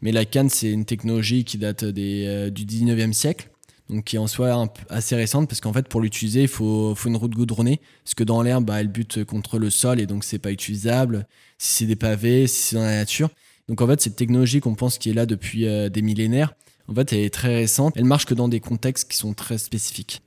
Mais 0.01 0.11
la 0.11 0.25
canne, 0.25 0.49
c'est 0.49 0.69
une 0.69 0.85
technologie 0.85 1.45
qui 1.45 1.57
date 1.57 1.85
des, 1.85 2.51
du 2.51 2.65
19e 2.65 3.13
siècle 3.13 3.49
donc 3.89 4.05
qui 4.05 4.17
en 4.17 4.27
soit 4.27 4.71
assez 4.89 5.15
récente 5.15 5.49
parce 5.49 5.61
qu'en 5.61 5.73
fait 5.73 5.87
pour 5.87 6.01
l'utiliser 6.01 6.43
il 6.43 6.47
faut, 6.47 6.95
faut, 6.95 7.09
une 7.09 7.15
route 7.15 7.33
goudronnée. 7.33 7.81
Parce 8.03 8.15
que 8.15 8.23
dans 8.23 8.41
l'herbe 8.41 8.65
bah, 8.65 8.79
elle 8.79 8.87
bute 8.87 9.23
contre 9.25 9.59
le 9.59 9.69
sol 9.69 9.99
et 9.99 10.05
donc 10.05 10.23
c'est 10.23 10.39
pas 10.39 10.51
utilisable. 10.51 11.27
Si 11.57 11.73
c'est 11.77 11.85
des 11.85 11.95
pavés 11.95 12.47
si 12.47 12.61
c'est 12.61 12.75
dans 12.75 12.83
la 12.83 12.95
nature. 12.95 13.29
Donc 13.67 13.81
en 13.81 13.87
fait 13.87 14.01
cette 14.01 14.15
technologie 14.15 14.59
qu'on 14.59 14.75
pense 14.75 14.97
qui 14.97 15.09
est 15.09 15.13
là 15.13 15.25
depuis 15.25 15.67
euh, 15.67 15.89
des 15.89 16.01
millénaires 16.01 16.53
en 16.87 16.95
fait 16.95 17.13
elle 17.13 17.19
est 17.19 17.33
très 17.33 17.55
récente. 17.55 17.93
Elle 17.97 18.05
marche 18.05 18.25
que 18.25 18.33
dans 18.33 18.47
des 18.47 18.59
contextes 18.59 19.09
qui 19.09 19.17
sont 19.17 19.33
très 19.33 19.57
spécifiques. 19.57 20.21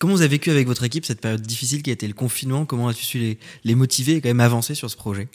Comment 0.00 0.14
vous 0.14 0.20
avez 0.20 0.28
vécu 0.28 0.50
avec 0.50 0.66
votre 0.66 0.84
équipe 0.84 1.04
cette 1.04 1.20
période 1.20 1.40
difficile 1.40 1.82
qui 1.82 1.90
a 1.90 1.92
été 1.92 2.06
le 2.06 2.14
confinement? 2.14 2.66
Comment 2.66 2.88
as-tu 2.88 3.04
su 3.04 3.18
les, 3.18 3.38
les 3.64 3.74
motiver 3.74 4.16
et 4.16 4.20
quand 4.20 4.28
même 4.28 4.40
avancer 4.40 4.74
sur 4.74 4.90
ce 4.90 4.96
projet? 4.96 5.28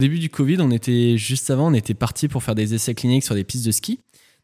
Au 0.00 0.04
début 0.04 0.18
du 0.18 0.30
Covid, 0.30 0.58
on 0.60 0.70
était 0.70 1.16
juste 1.16 1.50
avant, 1.50 1.72
on 1.72 1.74
était 1.74 1.94
parti 1.94 2.28
pour 2.28 2.42
faire 2.42 2.54
des 2.54 2.74
essais 2.74 2.94
cliniques 2.94 3.24
sur 3.24 3.34
des 3.34 3.44
pistes 3.44 3.66
de 3.66 3.72
ski. 3.72 3.98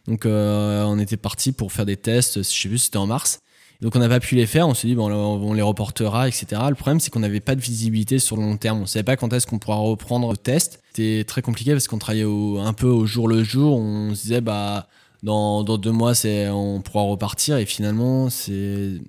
Donc 0.07 0.27
euh, 0.27 0.83
on 0.85 0.99
était 0.99 1.17
parti 1.17 1.53
pour 1.53 1.73
faire 1.73 1.87
des 1.87 1.97
tests, 1.97 2.39
je 2.39 2.43
sais 2.43 2.69
plus, 2.69 2.79
c'était 2.79 2.99
en 2.99 3.07
mars. 3.07 3.41
Donc 3.81 3.97
on 3.97 3.99
n'a 3.99 4.09
pas 4.09 4.21
pu 4.21 4.35
les 4.37 4.47
faire, 4.47 4.69
on 4.69 4.75
s'est 4.75 4.87
dit 4.87 4.95
bon 4.95 5.11
on 5.11 5.53
les 5.53 5.63
reportera, 5.63 6.29
etc. 6.29 6.47
Le 6.69 6.75
problème 6.75 7.01
c'est 7.01 7.11
qu'on 7.11 7.21
n'avait 7.21 7.41
pas 7.41 7.55
de 7.55 7.61
visibilité 7.61 8.19
sur 8.19 8.37
le 8.37 8.43
long 8.43 8.57
terme, 8.57 8.83
on 8.83 8.87
savait 8.87 9.03
pas 9.03 9.17
quand 9.17 9.33
est-ce 9.33 9.47
qu'on 9.47 9.59
pourra 9.59 9.77
reprendre 9.77 10.31
le 10.31 10.37
test. 10.37 10.81
C'était 10.93 11.25
très 11.25 11.43
compliqué 11.43 11.73
parce 11.73 11.89
qu'on 11.89 11.99
travaillait 11.99 12.25
un 12.25 12.73
peu 12.73 12.87
au 12.87 13.05
jour 13.05 13.29
le 13.29 13.43
jour, 13.43 13.79
on 13.79 14.15
se 14.15 14.23
disait 14.23 14.41
bah 14.41 14.89
dans, 15.23 15.65
dans 15.65 15.77
deux 15.77 15.91
mois 15.91 16.13
on 16.25 16.81
pourra 16.83 17.03
repartir 17.03 17.57
et 17.57 17.67
finalement 17.67 18.31
c'est 18.31 19.01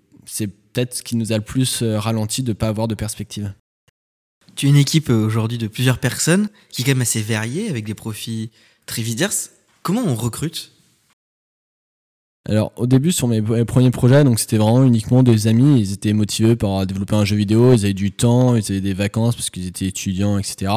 peut-être 0.74 0.96
ce 0.96 1.04
qui 1.04 1.16
nous 1.16 1.32
a 1.32 1.38
le 1.38 1.44
plus 1.44 1.84
ralenti 1.84 2.42
de 2.42 2.50
ne 2.50 2.54
pas 2.54 2.68
avoir 2.68 2.88
de 2.88 2.96
perspective. 2.96 3.54
Tu 4.56 4.68
es 4.68 4.70
une 4.70 4.78
équipe 4.78 5.10
aujourd'hui 5.10 5.58
de 5.58 5.68
plusieurs 5.68 6.00
personnes 6.00 6.50
qui 6.70 6.82
est 6.82 6.86
quand 6.86 6.92
même 6.92 7.02
assez 7.02 7.22
variée 7.22 7.70
avec 7.70 7.86
des 7.86 7.94
profils 7.94 8.50
très 8.86 9.04
divers. 9.04 9.32
Comment 9.84 10.02
on 10.06 10.16
recrute? 10.16 10.75
Alors 12.48 12.72
au 12.76 12.86
début 12.86 13.12
sur 13.12 13.28
mes 13.28 13.42
premiers 13.42 13.90
projets, 13.90 14.24
donc 14.24 14.40
c'était 14.40 14.58
vraiment 14.58 14.84
uniquement 14.84 15.24
des 15.24 15.48
amis. 15.48 15.80
Ils 15.80 15.94
étaient 15.94 16.14
motivés 16.14 16.56
par 16.56 16.86
développer 16.86 17.16
un 17.16 17.26
jeu 17.26 17.36
vidéo, 17.36 17.74
ils 17.74 17.86
avaient 17.86 17.94
du 17.94 18.12
temps, 18.12 18.56
ils 18.56 18.72
avaient 18.72 18.82
des 18.82 18.94
vacances 18.94 19.36
parce 19.36 19.50
qu'ils 19.50 19.66
étaient 19.68 19.88
étudiants, 19.88 20.38
etc. 20.38 20.72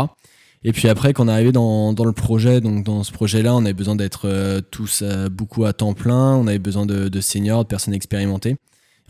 Et 0.65 0.73
puis 0.73 0.89
après, 0.89 1.13
quand 1.13 1.27
on 1.27 1.29
est 1.29 1.33
arrivé 1.33 1.53
dans, 1.53 1.93
dans 1.93 2.05
le 2.05 2.13
projet, 2.13 2.61
donc 2.61 2.85
dans 2.85 3.05
ce 3.05 3.13
projet-là, 3.13 3.55
on 3.55 3.65
avait 3.65 3.75
besoin 3.75 3.97
d'être 3.97 4.23
euh, 4.27 4.61
tous 4.61 5.03
euh, 5.03 5.29
beaucoup 5.29 5.65
à 5.65 5.73
temps 5.73 5.93
plein, 5.93 6.35
on 6.35 6.47
avait 6.47 6.59
besoin 6.59 6.85
de, 6.87 7.21
seniors, 7.21 7.65
de 7.65 7.69
personnes 7.69 7.95
expérimentées. 7.95 8.57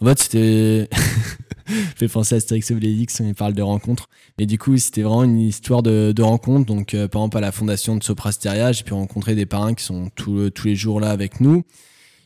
En 0.00 0.07
fait, 0.07 0.19
c'était 0.19 0.91
fait 1.97 2.09
penser 2.09 2.35
à 2.35 2.38
Astérix 2.38 2.71
Obélix, 2.71 3.21
on 3.21 3.33
parle 3.35 3.55
de 3.55 3.62
rencontres. 3.62 4.09
Mais 4.38 4.47
du 4.47 4.59
coup, 4.59 4.77
c'était 4.77 5.03
vraiment 5.03 5.25
une 5.25 5.41
histoire 5.41 5.83
de, 5.83 6.12
de 6.15 6.23
rencontres. 6.23 6.67
Donc, 6.67 6.93
euh, 6.95 7.09
par 7.09 7.23
exemple, 7.23 7.38
à 7.38 7.41
la 7.41 7.53
fondation 7.53 7.97
de 7.97 8.05
Soprasteria, 8.05 8.73
j'ai 8.73 8.85
pu 8.85 8.93
rencontrer 8.93 9.35
des 9.35 9.47
parrains 9.47 9.75
qui 9.75 9.85
sont 9.85 10.11
tous 10.15 10.50
les 10.65 10.77
jours 10.77 11.00
là 11.00 11.11
avec 11.11 11.41
nous 11.41 11.65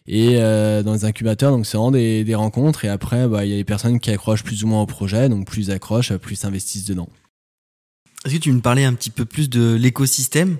et 0.06 0.36
euh, 0.36 0.82
dans 0.82 0.92
les 0.92 1.04
incubateurs 1.04 1.52
donc 1.52 1.64
c'est 1.66 1.76
vraiment 1.76 1.92
des, 1.92 2.24
des, 2.24 2.34
rencontres. 2.34 2.84
Et 2.84 2.88
après 2.88 3.28
bah, 3.28 3.44
il 3.44 3.50
y 3.50 3.54
a 3.54 3.56
les 3.56 3.64
personnes 3.64 4.00
qui 4.00 4.10
accrochent 4.10 4.44
plus 4.44 4.64
ou 4.64 4.66
moins 4.66 4.82
au 4.82 4.86
projet. 4.86 5.28
Donc 5.28 5.46
plus 5.46 5.70
accrochent 5.70 6.14
plus 6.16 6.36
s'investissent 6.36 6.86
dedans. 6.86 7.08
Est-ce 8.24 8.34
que 8.34 8.40
tu 8.40 8.52
me 8.52 8.60
parlais 8.60 8.84
un 8.84 8.94
petit 8.94 9.10
peu 9.10 9.24
plus 9.24 9.50
de 9.50 9.74
l'écosystème? 9.74 10.58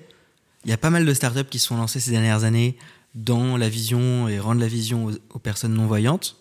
Il 0.65 0.71
y 0.71 0.75
a 0.75 0.79
pas 0.79 0.91
mal 0.91 1.05
de 1.05 1.15
startups 1.15 1.45
qui 1.45 1.59
se 1.59 1.67
sont 1.69 1.77
lancées 1.77 2.01
ces 2.01 2.13
dernières 2.13 2.45
années 2.45 2.77
dans 3.15 3.57
la 3.57 3.69
vision 3.69 4.29
et 4.29 4.39
rendre 4.39 4.61
la 4.61 4.69
vision 4.69 5.07
aux, 5.07 5.13
aux 5.35 5.39
personnes 5.39 5.75
non 5.75 5.87
voyantes 5.87 6.37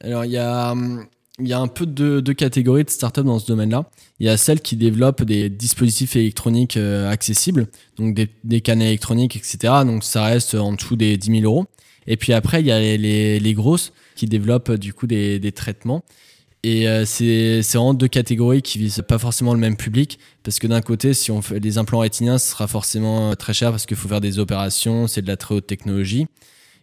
alors 0.00 0.24
il 0.24 0.30
y 0.30 0.38
a 0.38 0.72
hum, 0.72 1.06
il 1.40 1.46
y 1.46 1.52
a 1.52 1.60
un 1.60 1.68
peu 1.68 1.86
de 1.86 2.20
deux 2.20 2.34
catégories 2.34 2.84
de 2.84 2.90
startups 2.90 3.22
dans 3.22 3.38
ce 3.38 3.46
domaine-là. 3.46 3.88
Il 4.18 4.26
y 4.26 4.28
a 4.28 4.36
celles 4.36 4.60
qui 4.60 4.76
développent 4.76 5.22
des 5.22 5.48
dispositifs 5.48 6.16
électroniques 6.16 6.76
euh, 6.76 7.10
accessibles, 7.10 7.68
donc 7.96 8.14
des, 8.14 8.28
des 8.44 8.62
électroniques, 8.66 9.36
etc. 9.36 9.58
Donc 9.84 10.02
ça 10.02 10.24
reste 10.24 10.54
en 10.54 10.72
dessous 10.72 10.96
des 10.96 11.16
10 11.16 11.40
000 11.40 11.42
euros. 11.44 11.66
Et 12.06 12.16
puis 12.16 12.32
après, 12.32 12.60
il 12.60 12.66
y 12.66 12.72
a 12.72 12.80
les, 12.80 13.38
les, 13.38 13.54
grosses 13.54 13.92
qui 14.16 14.26
développent 14.26 14.72
du 14.72 14.94
coup 14.94 15.06
des, 15.06 15.38
des 15.38 15.52
traitements. 15.52 16.02
Et 16.64 16.88
euh, 16.88 17.04
c'est 17.04 17.60
vraiment 17.60 17.94
deux 17.94 18.08
catégories 18.08 18.62
qui 18.62 18.78
visent 18.78 19.04
pas 19.06 19.18
forcément 19.18 19.54
le 19.54 19.60
même 19.60 19.76
public, 19.76 20.18
parce 20.42 20.58
que 20.58 20.66
d'un 20.66 20.80
côté, 20.80 21.14
si 21.14 21.30
on 21.30 21.40
fait 21.40 21.60
des 21.60 21.78
implants 21.78 22.00
rétiniens, 22.00 22.38
ce 22.38 22.50
sera 22.50 22.66
forcément 22.66 23.36
très 23.36 23.54
cher 23.54 23.70
parce 23.70 23.86
qu'il 23.86 23.96
faut 23.96 24.08
faire 24.08 24.20
des 24.20 24.40
opérations, 24.40 25.06
c'est 25.06 25.22
de 25.22 25.28
la 25.28 25.36
très 25.36 25.54
haute 25.54 25.66
technologie. 25.66 26.26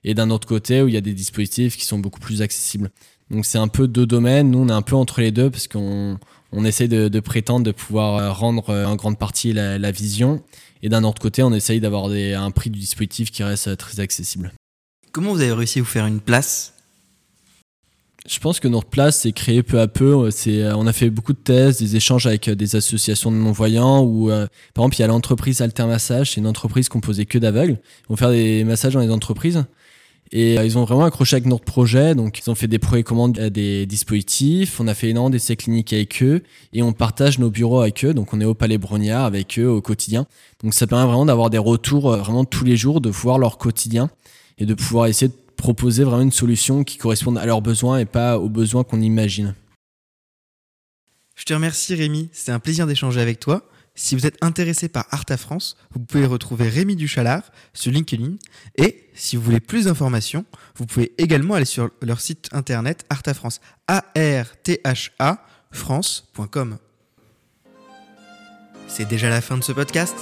Et 0.06 0.14
d'un 0.14 0.30
autre 0.30 0.48
côté, 0.48 0.84
où 0.84 0.88
il 0.88 0.94
y 0.94 0.98
a 0.98 1.02
des 1.02 1.16
dispositifs 1.16 1.76
qui 1.76 1.86
sont 1.86 1.98
beaucoup 1.98 2.20
plus 2.20 2.44
accessibles. 2.44 2.92
Donc 3.32 3.46
c'est 3.46 3.58
un 3.58 3.68
peu 3.68 3.88
deux 3.88 4.06
domaines. 4.06 4.52
Nous, 4.52 4.60
on 4.60 4.70
est 4.70 4.74
un 4.74 4.82
peu 4.82 4.96
entre 4.96 5.22
les 5.22 5.32
deux 5.32 5.50
parce 5.50 5.68
qu'on 5.68 6.18
on 6.52 6.66
essaie 6.66 6.88
de, 6.88 7.08
de, 7.08 7.20
prétendre 7.20 7.66
de 7.66 7.72
pouvoir 7.72 8.18
euh, 8.18 8.32
rendre 8.32 8.70
euh, 8.70 8.86
en 8.86 8.96
grande 8.96 9.18
partie 9.18 9.54
la, 9.54 9.78
la 9.78 9.92
vision. 9.92 10.44
Et 10.84 10.90
d'un 10.90 11.04
autre 11.04 11.22
côté, 11.22 11.44
on 11.44 11.54
essaye 11.54 11.80
d'avoir 11.80 12.06
un 12.06 12.52
prix 12.52 12.70
du 12.70 12.80
dispositif 12.80 13.32
qui 13.32 13.44
reste 13.44 13.68
euh, 13.68 13.76
très 13.76 14.00
accessible. 14.00 14.54
Comment 15.12 15.32
vous 15.34 15.42
avez 15.42 15.54
réussi 15.54 15.80
à 15.80 15.82
vous 15.82 15.88
faire 15.88 16.06
une 16.06 16.20
place? 16.20 16.74
Je 18.28 18.40
pense 18.40 18.60
que 18.60 18.68
notre 18.68 18.88
place 18.88 19.20
s'est 19.22 19.32
créée 19.34 19.62
peu 19.62 19.80
à 19.80 19.88
peu. 19.88 20.32
C'est, 20.32 20.72
on 20.74 20.88
a 20.88 20.94
fait 20.94 21.12
beaucoup 21.12 21.34
de 21.34 21.38
tests, 21.38 21.80
des 21.80 21.96
échanges 21.96 22.26
avec 22.26 22.50
des 22.50 22.76
associations 22.76 23.32
de 23.32 23.38
non-voyants. 23.38 24.04
Ou 24.04 24.30
par 24.74 24.84
exemple, 24.84 24.96
il 24.96 25.02
y 25.02 25.04
a 25.04 25.08
l'entreprise 25.08 25.62
Altermassage, 25.62 26.32
c'est 26.32 26.42
une 26.42 26.48
entreprise 26.48 26.90
composée 26.90 27.28
que 27.28 27.38
d'aveugles. 27.38 27.74
Ils 27.74 28.10
vont 28.10 28.16
faire 28.16 28.32
des 28.32 28.64
massages 28.64 28.94
dans 28.94 29.00
les 29.00 29.12
entreprises. 29.12 29.64
Et 30.32 30.58
euh, 30.58 30.66
ils 30.66 30.78
ont 30.78 30.86
vraiment 30.86 31.06
accroché 31.06 31.36
avec 31.36 31.46
notre 31.46 31.66
projet. 31.66 32.16
Donc, 32.16 32.40
ils 32.40 32.50
ont 32.50 32.56
fait 32.56 32.68
des 32.68 32.80
commandes 33.04 33.40
à 33.40 33.50
des 33.50 33.86
dispositifs. 33.86 34.80
On 34.80 34.88
a 34.88 34.94
fait 34.94 35.10
énormément 35.10 35.30
d'essais 35.30 35.56
cliniques 35.56 35.94
avec 35.94 36.22
eux. 36.24 36.42
Et 36.74 36.82
on 36.82 36.94
partage 36.94 37.40
nos 37.40 37.50
bureaux 37.50 37.82
avec 37.82 38.04
eux. 38.04 38.14
Donc, 38.14 38.34
on 38.34 38.42
est 38.42 38.46
au 38.46 38.54
Palais 38.54 38.78
Brognard 38.78 39.26
avec 39.26 39.60
eux 39.60 39.68
au 39.68 39.82
quotidien. 39.82 40.26
Donc, 40.64 40.74
ça 40.74 40.88
permet 40.88 41.06
vraiment 41.06 41.26
d'avoir 41.26 41.50
des 41.50 41.58
retours 41.58 42.12
euh, 42.12 42.18
vraiment 42.18 42.46
tous 42.46 42.66
les 42.66 42.78
jours, 42.78 43.02
de 43.02 43.10
voir 43.10 43.38
leur 43.38 43.58
quotidien 43.58 44.10
et 44.58 44.66
de 44.66 44.74
pouvoir 44.74 45.08
essayer 45.08 45.30
de 45.30 45.38
proposer 45.56 46.04
vraiment 46.04 46.24
une 46.24 46.32
solution 46.32 46.84
qui 46.84 46.98
corresponde 46.98 47.38
à 47.38 47.46
leurs 47.46 47.62
besoins 47.62 48.00
et 48.00 48.06
pas 48.06 48.38
aux 48.40 48.50
besoins 48.50 48.84
qu'on 48.84 49.02
imagine. 49.02 49.54
Je 51.36 51.44
te 51.44 51.54
remercie 51.54 51.96
Rémi, 51.96 52.30
c'était 52.32 52.54
un 52.54 52.60
plaisir 52.60 52.88
d'échanger 52.88 53.20
avec 53.20 53.40
toi. 53.40 53.64
Si 53.98 54.14
vous 54.14 54.26
êtes 54.26 54.38
intéressé 54.42 54.90
par 54.90 55.06
Arta 55.12 55.38
France, 55.38 55.78
vous 55.94 56.00
pouvez 56.00 56.26
retrouver 56.26 56.68
Rémi 56.68 56.98
Duchalard 56.98 57.44
sur 57.74 57.94
LinkedIn. 57.94 58.36
Et 58.78 59.10
si 59.14 59.38
vous 59.38 59.42
voulez 59.42 59.62
plus 59.62 59.86
d'informations, 59.86 60.46
vous 60.76 60.86
pouvez 60.86 61.14
également 61.18 61.54
aller 61.54 61.66
sur 61.66 61.90
leur 62.02 62.20
site 62.20 62.50
internet 62.52 63.06
Arta 63.10 63.34
France, 63.34 63.62
A-R-T-H-A, 63.88 65.46
France.com. 65.72 66.78
C'est 68.90 69.08
déjà 69.08 69.30
la 69.30 69.42
fin 69.42 69.58
de 69.58 69.64
ce 69.64 69.72
podcast. 69.72 70.16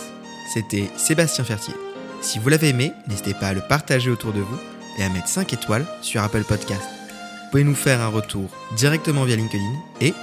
C'était 0.53 0.89
Sébastien 0.95 1.43
Fertier. 1.43 1.73
Si 2.21 2.37
vous 2.37 2.49
l'avez 2.49 2.69
aimé, 2.69 2.91
n'hésitez 3.07 3.33
pas 3.33 3.47
à 3.47 3.53
le 3.53 3.61
partager 3.61 4.11
autour 4.11 4.33
de 4.33 4.39
vous 4.41 4.59
et 4.99 5.03
à 5.03 5.09
mettre 5.09 5.27
5 5.27 5.51
étoiles 5.51 5.85
sur 6.01 6.21
Apple 6.21 6.43
Podcast. 6.43 6.83
Vous 6.83 7.49
pouvez 7.51 7.63
nous 7.63 7.75
faire 7.75 8.01
un 8.01 8.07
retour 8.07 8.49
directement 8.75 9.25
via 9.25 9.35
LinkedIn 9.35 9.73
et, 9.99 10.13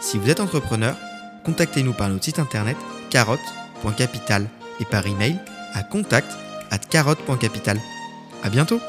si 0.00 0.18
vous 0.18 0.30
êtes 0.30 0.40
entrepreneur, 0.40 0.96
contactez-nous 1.46 1.92
par 1.94 2.08
notre 2.08 2.24
site 2.24 2.40
internet 2.40 2.76
carotte.capital 3.08 4.48
et 4.80 4.84
par 4.84 5.06
email 5.06 5.38
à 5.72 5.82
contact 5.82 6.30
at. 6.70 6.80
À 8.42 8.50
bientôt! 8.50 8.80